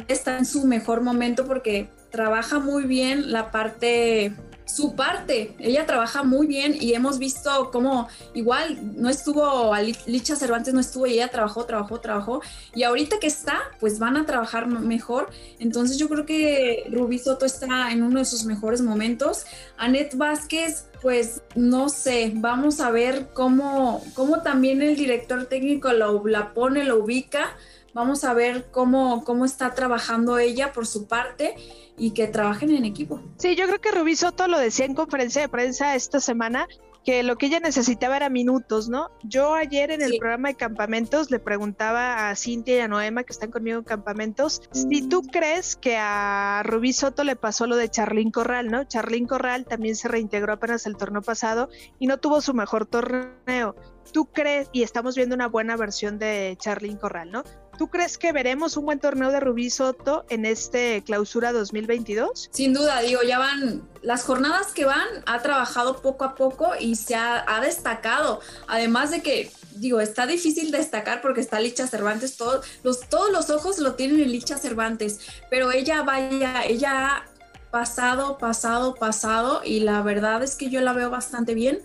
está 0.09 0.39
en 0.39 0.47
su 0.47 0.65
mejor 0.65 1.03
momento 1.03 1.47
porque 1.47 1.89
trabaja 2.11 2.59
muy 2.59 2.85
bien 2.85 3.33
la 3.33 3.51
parte 3.51 4.33
su 4.69 4.95
parte. 4.95 5.55
Ella 5.59 5.87
trabaja 5.87 6.23
muy 6.23 6.47
bien 6.47 6.77
y 6.79 6.93
hemos 6.95 7.19
visto 7.19 7.71
cómo 7.73 8.09
igual 8.35 8.79
no 8.97 9.09
estuvo, 9.09 9.73
Licha 10.07 10.37
Cervantes 10.37 10.75
no 10.75 10.81
estuvo 10.81 11.07
y 11.07 11.15
ella 11.15 11.29
trabajó, 11.29 11.65
trabajó, 11.65 12.01
trabajó. 12.01 12.43
Y 12.75 12.83
ahorita 12.83 13.19
que 13.19 13.27
está, 13.27 13.59
pues 13.81 13.99
van 13.99 14.17
a 14.17 14.27
trabajar 14.27 14.67
mejor. 14.67 15.31
Entonces 15.59 15.97
yo 15.99 16.09
creo 16.09 16.27
que 16.27 16.87
Rubí 16.91 17.19
Soto 17.19 17.47
está 17.47 17.91
en 17.91 18.03
uno 18.03 18.19
de 18.19 18.25
sus 18.25 18.45
mejores 18.45 18.81
momentos. 18.83 19.47
Anet 19.79 20.17
Vázquez, 20.17 20.87
pues 21.01 21.43
no 21.55 21.89
sé, 21.89 22.33
vamos 22.35 22.81
a 22.81 22.91
ver 22.91 23.29
cómo, 23.33 24.05
cómo 24.15 24.43
también 24.43 24.83
el 24.83 24.97
director 24.97 25.47
técnico 25.47 25.93
la 25.93 26.53
pone, 26.53 26.85
lo 26.85 27.03
ubica. 27.03 27.57
Vamos 27.95 28.25
a 28.25 28.35
ver 28.35 28.71
cómo, 28.71 29.25
cómo 29.25 29.45
está 29.45 29.75
trabajando 29.75 30.39
ella 30.39 30.73
por 30.73 30.87
su 30.87 31.07
parte 31.07 31.57
y 31.97 32.13
que 32.13 32.29
trabajen 32.29 32.71
en 32.71 32.85
equipo. 32.85 33.21
Sí, 33.39 33.57
yo 33.57 33.67
creo 33.67 33.81
que 33.81 33.91
Rubí 33.91 34.15
Soto 34.17 34.47
lo 34.47 34.59
decía 34.59 34.87
en 34.87 34.95
conferencia 34.95 35.43
de 35.43 35.49
prensa 35.49 35.95
esta 35.95 36.21
semana, 36.21 36.69
que 37.05 37.23
lo 37.23 37.37
que 37.37 37.47
ella 37.47 37.59
necesitaba 37.61 38.17
era 38.17 38.29
minutos, 38.29 38.89
¿no? 38.89 39.11
Yo 39.23 39.55
ayer 39.55 39.91
en 39.91 40.03
el 40.03 40.19
programa 40.19 40.49
de 40.49 40.57
campamentos 40.57 41.31
le 41.31 41.39
preguntaba 41.39 42.29
a 42.29 42.37
Cintia 42.37 42.77
y 42.77 42.81
a 42.81 42.89
Noema, 42.89 43.25
que 43.25 43.33
están 43.33 43.51
conmigo 43.51 43.79
en 43.79 43.85
campamentos, 43.85 44.61
si 44.73 45.09
tú 45.09 45.23
crees 45.23 45.75
que 45.75 45.97
a 45.97 46.63
Rubí 46.65 46.93
Soto 46.93 47.25
le 47.25 47.35
pasó 47.35 47.67
lo 47.67 47.77
de 47.77 47.89
Charlín 47.89 48.31
Corral, 48.31 48.71
¿no? 48.71 48.85
Charlín 48.85 49.27
Corral 49.27 49.65
también 49.65 49.97
se 49.97 50.09
reintegró 50.09 50.53
apenas 50.53 50.87
el 50.87 50.97
torneo 50.97 51.23
pasado 51.23 51.71
y 51.99 52.07
no 52.07 52.19
tuvo 52.19 52.41
su 52.43 52.53
mejor 52.53 52.85
torneo. 52.85 53.75
¿Tú 54.13 54.27
crees, 54.27 54.69
y 54.73 54.83
estamos 54.83 55.17
viendo 55.17 55.35
una 55.35 55.49
buena 55.49 55.77
versión 55.77 56.19
de 56.19 56.57
Charlín 56.61 56.97
Corral, 56.97 57.31
¿no? 57.31 57.43
¿Tú 57.79 57.89
crees 57.89 58.19
que 58.19 58.33
veremos 58.33 58.77
un 58.77 58.87
buen 58.87 58.99
torneo 58.99 59.31
de 59.31 59.39
Rubí 59.39 59.71
Soto 59.71 60.27
en 60.31 60.47
este 60.47 61.05
clausura 61.05 61.53
2022? 61.53 62.49
Sin 62.53 62.75
duda, 62.75 63.01
digo, 63.03 63.23
ya 63.23 63.39
van 63.39 63.89
las 64.03 64.25
jornadas 64.25 64.73
que 64.73 64.85
van, 64.85 65.07
ha 65.27 65.41
trabajado 65.43 66.03
poco 66.03 66.25
a 66.25 66.35
poco 66.35 66.73
y 66.79 66.97
se 66.97 67.15
ha, 67.15 67.61
destacado. 67.63 68.41
Además 68.67 69.13
de 69.13 69.23
que, 69.23 69.53
digo, 69.77 70.01
está 70.01 70.27
difícil 70.27 70.73
destacar 70.73 71.21
porque 71.23 71.41
está 71.41 71.61
Licha 71.61 71.87
Cervantes, 71.87 72.37
todos 72.37 72.67
los, 72.83 73.09
todos 73.09 73.31
los 73.31 73.49
ojos 73.49 73.79
lo 73.79 73.95
tienen 73.95 74.21
en 74.23 74.33
Licha 74.33 74.59
Cervantes, 74.59 75.21
pero 75.49 75.71
ella 75.71 76.03
vaya, 76.03 76.65
ella 76.65 77.07
ha 77.07 77.25
pasado, 77.71 78.39
pasado, 78.39 78.97
pasado 78.97 79.61
y 79.65 79.81
la 79.81 80.03
verdad 80.03 80.43
es 80.43 80.57
que 80.57 80.69
yo 80.69 80.81
la 80.81 80.95
veo 80.95 81.11
bastante 81.11 81.55
bien 81.55 81.81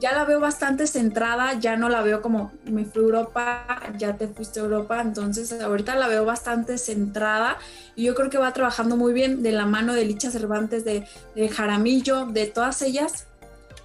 ya 0.00 0.12
la 0.12 0.24
veo 0.24 0.40
bastante 0.40 0.86
centrada, 0.86 1.54
ya 1.54 1.76
no 1.76 1.88
la 1.88 2.02
veo 2.02 2.20
como 2.22 2.52
me 2.64 2.84
fui 2.84 3.02
a 3.02 3.06
Europa, 3.06 3.82
ya 3.96 4.16
te 4.16 4.28
fuiste 4.28 4.60
a 4.60 4.64
Europa, 4.64 5.00
entonces 5.00 5.60
ahorita 5.60 5.96
la 5.96 6.08
veo 6.08 6.24
bastante 6.24 6.78
centrada 6.78 7.58
y 7.94 8.04
yo 8.04 8.14
creo 8.14 8.28
que 8.28 8.38
va 8.38 8.52
trabajando 8.52 8.96
muy 8.96 9.12
bien 9.12 9.42
de 9.42 9.52
la 9.52 9.66
mano 9.66 9.94
de 9.94 10.04
Licha 10.04 10.30
Cervantes, 10.30 10.84
de, 10.84 11.06
de 11.34 11.48
Jaramillo, 11.48 12.26
de 12.26 12.46
todas 12.46 12.82
ellas, 12.82 13.26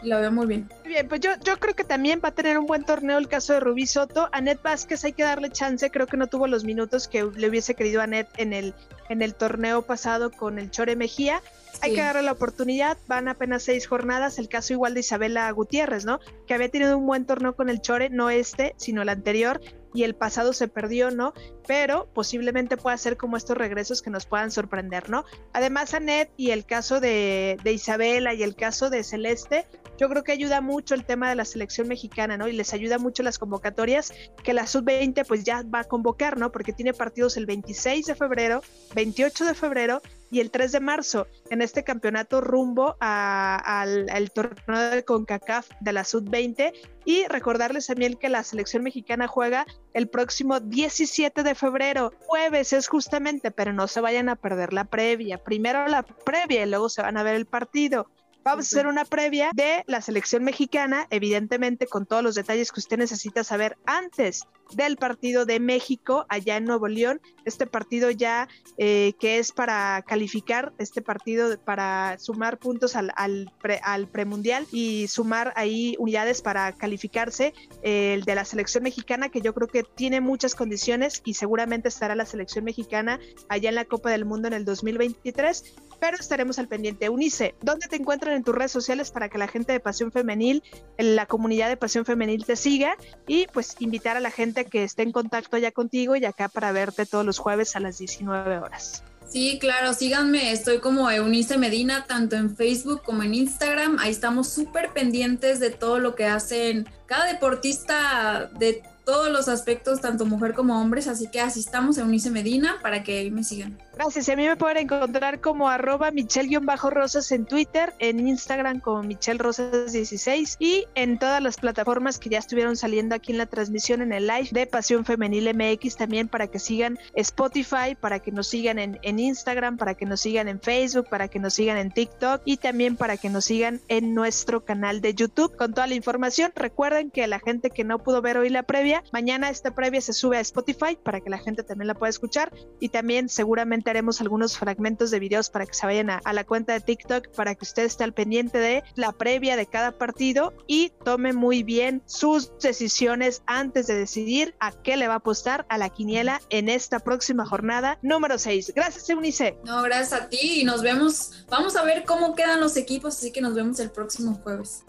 la 0.01 0.19
veo 0.19 0.31
muy 0.31 0.47
bien. 0.47 0.69
Bien, 0.83 1.07
pues 1.07 1.21
yo, 1.21 1.31
yo 1.43 1.57
creo 1.57 1.75
que 1.75 1.83
también 1.83 2.21
va 2.23 2.29
a 2.29 2.33
tener 2.33 2.57
un 2.57 2.65
buen 2.65 2.83
torneo 2.83 3.17
el 3.17 3.27
caso 3.27 3.53
de 3.53 3.59
Rubí 3.59 3.85
Soto. 3.85 4.29
A 4.31 4.41
Net 4.41 4.59
Vázquez 4.61 5.03
hay 5.05 5.13
que 5.13 5.23
darle 5.23 5.51
chance, 5.51 5.89
creo 5.91 6.07
que 6.07 6.17
no 6.17 6.27
tuvo 6.27 6.47
los 6.47 6.63
minutos 6.63 7.07
que 7.07 7.23
le 7.23 7.49
hubiese 7.49 7.75
querido 7.75 8.01
a 8.01 8.07
Net 8.07 8.27
en 8.37 8.53
el, 8.53 8.73
en 9.09 9.21
el 9.21 9.35
torneo 9.35 9.83
pasado 9.83 10.31
con 10.31 10.59
el 10.59 10.71
Chore 10.71 10.95
Mejía. 10.95 11.41
Hay 11.81 11.93
que 11.93 12.01
darle 12.01 12.21
la 12.21 12.31
oportunidad, 12.31 12.97
van 13.07 13.27
apenas 13.27 13.63
seis 13.63 13.87
jornadas, 13.87 14.39
el 14.39 14.49
caso 14.49 14.73
igual 14.73 14.93
de 14.93 14.99
Isabela 14.99 15.49
Gutiérrez, 15.51 16.05
¿no? 16.05 16.19
Que 16.47 16.53
había 16.53 16.69
tenido 16.69 16.97
un 16.97 17.05
buen 17.05 17.25
torneo 17.25 17.55
con 17.55 17.69
el 17.69 17.81
Chore, 17.81 18.09
no 18.09 18.29
este, 18.29 18.75
sino 18.77 19.01
el 19.01 19.09
anterior, 19.09 19.61
y 19.93 20.03
el 20.03 20.15
pasado 20.15 20.53
se 20.53 20.67
perdió, 20.67 21.11
¿no? 21.11 21.33
Pero 21.67 22.07
posiblemente 22.13 22.77
pueda 22.77 22.97
ser 22.97 23.17
como 23.17 23.37
estos 23.37 23.57
regresos 23.57 24.01
que 24.01 24.09
nos 24.09 24.25
puedan 24.25 24.51
sorprender, 24.51 25.09
¿no? 25.09 25.25
Además, 25.53 25.93
Anet 25.93 26.31
y 26.37 26.51
el 26.51 26.65
caso 26.65 26.99
de, 26.99 27.57
de 27.63 27.73
Isabela 27.73 28.33
y 28.33 28.43
el 28.43 28.55
caso 28.55 28.89
de 28.89 29.03
Celeste, 29.03 29.65
yo 30.01 30.09
creo 30.09 30.23
que 30.23 30.31
ayuda 30.31 30.61
mucho 30.61 30.95
el 30.95 31.05
tema 31.05 31.29
de 31.29 31.35
la 31.35 31.45
selección 31.45 31.87
mexicana, 31.87 32.35
¿no? 32.35 32.47
Y 32.47 32.53
les 32.53 32.73
ayuda 32.73 32.97
mucho 32.97 33.21
las 33.21 33.37
convocatorias 33.37 34.11
que 34.43 34.51
la 34.51 34.65
sub-20 34.65 35.27
pues 35.27 35.43
ya 35.43 35.61
va 35.61 35.81
a 35.81 35.83
convocar, 35.83 36.39
¿no? 36.39 36.51
Porque 36.51 36.73
tiene 36.73 36.91
partidos 36.91 37.37
el 37.37 37.45
26 37.45 38.07
de 38.07 38.15
febrero, 38.15 38.63
28 38.95 39.45
de 39.45 39.53
febrero 39.53 40.01
y 40.31 40.39
el 40.39 40.49
3 40.49 40.71
de 40.71 40.79
marzo 40.79 41.27
en 41.51 41.61
este 41.61 41.83
campeonato 41.83 42.41
rumbo 42.41 42.97
al, 42.99 44.31
torneo 44.33 44.89
de 44.89 45.05
CONCACAF 45.05 45.69
de 45.81 45.93
la 45.93 46.03
Sub-20 46.03 46.73
y 47.05 47.25
recordarles 47.25 47.85
también 47.85 48.15
que 48.15 48.29
la 48.29 48.43
selección 48.43 48.81
mexicana 48.81 49.27
juega 49.27 49.67
el 49.93 50.07
próximo 50.07 50.59
17 50.59 51.43
de 51.43 51.53
febrero, 51.53 52.11
jueves 52.25 52.73
es 52.73 52.87
justamente, 52.87 53.51
pero 53.51 53.71
no 53.71 53.87
se 53.87 54.01
vayan 54.01 54.29
a 54.29 54.35
perder 54.35 54.73
la 54.73 54.85
previa, 54.85 55.37
primero 55.37 55.87
la 55.87 56.01
previa 56.01 56.63
y 56.63 56.69
luego 56.69 56.89
se 56.89 57.03
van 57.03 57.17
a 57.17 57.23
ver 57.23 57.35
el 57.35 57.45
partido. 57.45 58.07
Vamos 58.43 58.65
a 58.65 58.69
hacer 58.69 58.87
una 58.87 59.05
previa 59.05 59.51
de 59.53 59.83
la 59.85 60.01
selección 60.01 60.43
mexicana, 60.43 61.05
evidentemente 61.11 61.85
con 61.85 62.07
todos 62.07 62.23
los 62.23 62.33
detalles 62.33 62.71
que 62.71 62.79
usted 62.79 62.97
necesita 62.97 63.43
saber 63.43 63.77
antes 63.85 64.47
del 64.73 64.97
partido 64.97 65.45
de 65.45 65.59
México 65.59 66.25
allá 66.27 66.57
en 66.57 66.65
Nuevo 66.65 66.87
León. 66.87 67.21
Este 67.45 67.67
partido 67.67 68.09
ya 68.09 68.47
eh, 68.79 69.13
que 69.19 69.37
es 69.37 69.51
para 69.51 70.03
calificar, 70.07 70.73
este 70.79 71.03
partido 71.03 71.55
para 71.59 72.17
sumar 72.17 72.57
puntos 72.57 72.95
al, 72.95 73.11
al, 73.15 73.51
al 73.83 74.07
premundial 74.07 74.65
y 74.71 75.07
sumar 75.07 75.53
ahí 75.55 75.95
unidades 75.99 76.41
para 76.41 76.71
calificarse, 76.71 77.53
eh, 77.83 78.15
el 78.15 78.23
de 78.23 78.33
la 78.33 78.45
selección 78.45 78.83
mexicana, 78.83 79.29
que 79.29 79.41
yo 79.41 79.53
creo 79.53 79.67
que 79.67 79.83
tiene 79.83 80.19
muchas 80.19 80.55
condiciones 80.55 81.21
y 81.25 81.35
seguramente 81.35 81.89
estará 81.89 82.15
la 82.15 82.25
selección 82.25 82.65
mexicana 82.65 83.19
allá 83.49 83.69
en 83.69 83.75
la 83.75 83.85
Copa 83.85 84.09
del 84.09 84.25
Mundo 84.25 84.47
en 84.47 84.55
el 84.55 84.65
2023 84.65 85.75
pero 86.01 86.17
estaremos 86.17 86.57
al 86.57 86.67
pendiente. 86.67 87.09
Unice, 87.09 87.53
¿dónde 87.61 87.87
te 87.87 87.95
en 88.33 88.43
tus 88.43 88.55
redes 88.55 88.71
sociales 88.71 89.11
para 89.11 89.29
que 89.29 89.37
la 89.37 89.47
gente 89.47 89.71
de 89.71 89.79
Pasión 89.79 90.11
Femenil, 90.11 90.63
la 90.97 91.25
comunidad 91.25 91.69
de 91.69 91.77
Pasión 91.77 92.05
Femenil 92.05 92.45
te 92.45 92.55
siga 92.55 92.95
y 93.27 93.47
pues 93.47 93.75
invitar 93.79 94.17
a 94.17 94.19
la 94.19 94.31
gente 94.31 94.65
que 94.65 94.83
esté 94.83 95.03
en 95.03 95.11
contacto 95.11 95.57
ya 95.57 95.71
contigo 95.71 96.15
y 96.15 96.25
acá 96.25 96.49
para 96.49 96.71
verte 96.71 97.05
todos 97.05 97.25
los 97.25 97.39
jueves 97.39 97.75
a 97.75 97.79
las 97.79 97.97
19 97.97 98.59
horas? 98.59 99.03
Sí, 99.31 99.59
claro, 99.61 99.93
síganme, 99.93 100.51
estoy 100.51 100.79
como 100.79 101.09
Eunice 101.09 101.57
Medina, 101.57 102.05
tanto 102.05 102.35
en 102.35 102.53
Facebook 102.53 103.01
como 103.01 103.23
en 103.23 103.33
Instagram. 103.33 103.97
Ahí 103.99 104.11
estamos 104.11 104.49
súper 104.49 104.89
pendientes 104.91 105.61
de 105.61 105.69
todo 105.69 105.99
lo 105.99 106.15
que 106.15 106.25
hacen 106.25 106.89
cada 107.05 107.27
deportista 107.27 108.51
de 108.59 108.83
todos 109.05 109.31
los 109.31 109.47
aspectos, 109.47 110.01
tanto 110.01 110.25
mujer 110.25 110.53
como 110.53 110.79
hombres, 110.79 111.07
así 111.07 111.27
que 111.27 111.41
asistamos 111.41 111.97
a 111.97 112.01
Eunice 112.01 112.29
Medina 112.29 112.77
para 112.81 113.03
que 113.03 113.29
me 113.31 113.43
sigan. 113.43 113.77
Gracias. 113.93 114.29
a 114.29 114.35
mí 114.35 114.47
me 114.47 114.55
pueden 114.55 114.77
encontrar 114.77 115.41
como 115.41 115.69
arroba 115.69 116.11
michelle-rosas 116.11 117.31
en 117.31 117.45
Twitter, 117.45 117.93
en 117.99 118.27
Instagram 118.27 118.79
como 118.79 119.03
Michelle 119.03 119.37
Rosas 119.37 119.93
16 119.93 120.57
y 120.59 120.85
en 120.95 121.19
todas 121.19 121.41
las 121.41 121.57
plataformas 121.57 122.17
que 122.17 122.29
ya 122.29 122.39
estuvieron 122.39 122.77
saliendo 122.77 123.15
aquí 123.15 123.31
en 123.31 123.37
la 123.37 123.45
transmisión 123.45 124.01
en 124.01 124.13
el 124.13 124.27
live 124.27 124.49
de 124.51 124.65
Pasión 124.65 125.05
Femenil 125.05 125.53
MX 125.53 125.97
también 125.97 126.27
para 126.27 126.47
que 126.47 126.59
sigan 126.59 126.97
Spotify, 127.15 127.95
para 127.99 128.19
que 128.19 128.31
nos 128.31 128.47
sigan 128.47 128.79
en, 128.79 129.19
Instagram, 129.19 129.77
para 129.77 129.95
que 129.95 130.05
nos 130.05 130.21
sigan 130.21 130.47
en 130.47 130.59
Facebook, 130.59 131.07
para 131.09 131.27
que 131.27 131.39
nos 131.39 131.53
sigan 131.53 131.77
en 131.77 131.91
TikTok 131.91 132.41
y 132.45 132.57
también 132.57 132.95
para 132.95 133.17
que 133.17 133.29
nos 133.29 133.45
sigan 133.45 133.81
en 133.87 134.13
nuestro 134.13 134.63
canal 134.65 135.01
de 135.01 135.13
YouTube 135.13 135.55
con 135.55 135.73
toda 135.73 135.87
la 135.87 135.95
información. 135.95 136.51
Recuerden 136.55 137.11
que 137.11 137.27
la 137.27 137.39
gente 137.39 137.69
que 137.69 137.83
no 137.83 137.99
pudo 137.99 138.21
ver 138.21 138.37
hoy 138.37 138.49
la 138.49 138.63
previa, 138.63 138.90
mañana 139.11 139.49
esta 139.49 139.73
previa 139.73 140.01
se 140.01 140.13
sube 140.13 140.37
a 140.37 140.41
Spotify 140.41 140.97
para 141.01 141.21
que 141.21 141.29
la 141.29 141.37
gente 141.37 141.63
también 141.63 141.87
la 141.87 141.93
pueda 141.93 142.09
escuchar 142.09 142.51
y 142.79 142.89
también 142.89 143.29
seguramente 143.29 143.89
haremos 143.89 144.21
algunos 144.21 144.57
fragmentos 144.57 145.11
de 145.11 145.19
videos 145.19 145.49
para 145.49 145.65
que 145.65 145.73
se 145.73 145.85
vayan 145.85 146.09
a, 146.09 146.21
la 146.33 146.43
cuenta 146.43 146.73
de 146.73 146.81
TikTok 146.81 147.29
para 147.35 147.55
que 147.55 147.65
usted 147.65 147.83
esté 147.83 148.03
al 148.03 148.13
pendiente 148.13 148.57
de 148.57 148.83
la 148.95 149.11
previa 149.11 149.55
de 149.55 149.65
cada 149.65 149.91
partido 149.91 150.53
y 150.67 150.91
tome 151.03 151.33
muy 151.33 151.63
bien 151.63 152.01
sus 152.05 152.51
decisiones 152.59 153.43
antes 153.45 153.87
de 153.87 153.95
decidir 153.95 154.55
a 154.59 154.71
qué 154.71 154.97
le 154.97 155.07
va 155.07 155.15
a 155.15 155.17
apostar 155.17 155.65
a 155.69 155.77
la 155.77 155.89
quiniela 155.89 156.41
en 156.49 156.69
esta 156.69 156.99
próxima 156.99 157.45
jornada 157.45 157.99
número 158.01 158.37
6. 158.37 158.73
Gracias, 158.75 159.09
Eunice. 159.09 159.57
No, 159.63 159.81
gracias 159.81 160.13
a 160.13 160.29
ti 160.29 160.61
y 160.61 160.63
nos 160.63 160.81
vemos. 160.81 161.45
Vamos 161.49 161.75
a 161.75 161.83
ver 161.83 162.03
cómo 162.05 162.35
quedan 162.35 162.59
los 162.59 162.77
equipos, 162.77 163.17
así 163.17 163.31
que 163.31 163.41
nos 163.41 163.53
vemos 163.53 163.79
el 163.79 163.91
próximo 163.91 164.35
jueves. 164.43 164.83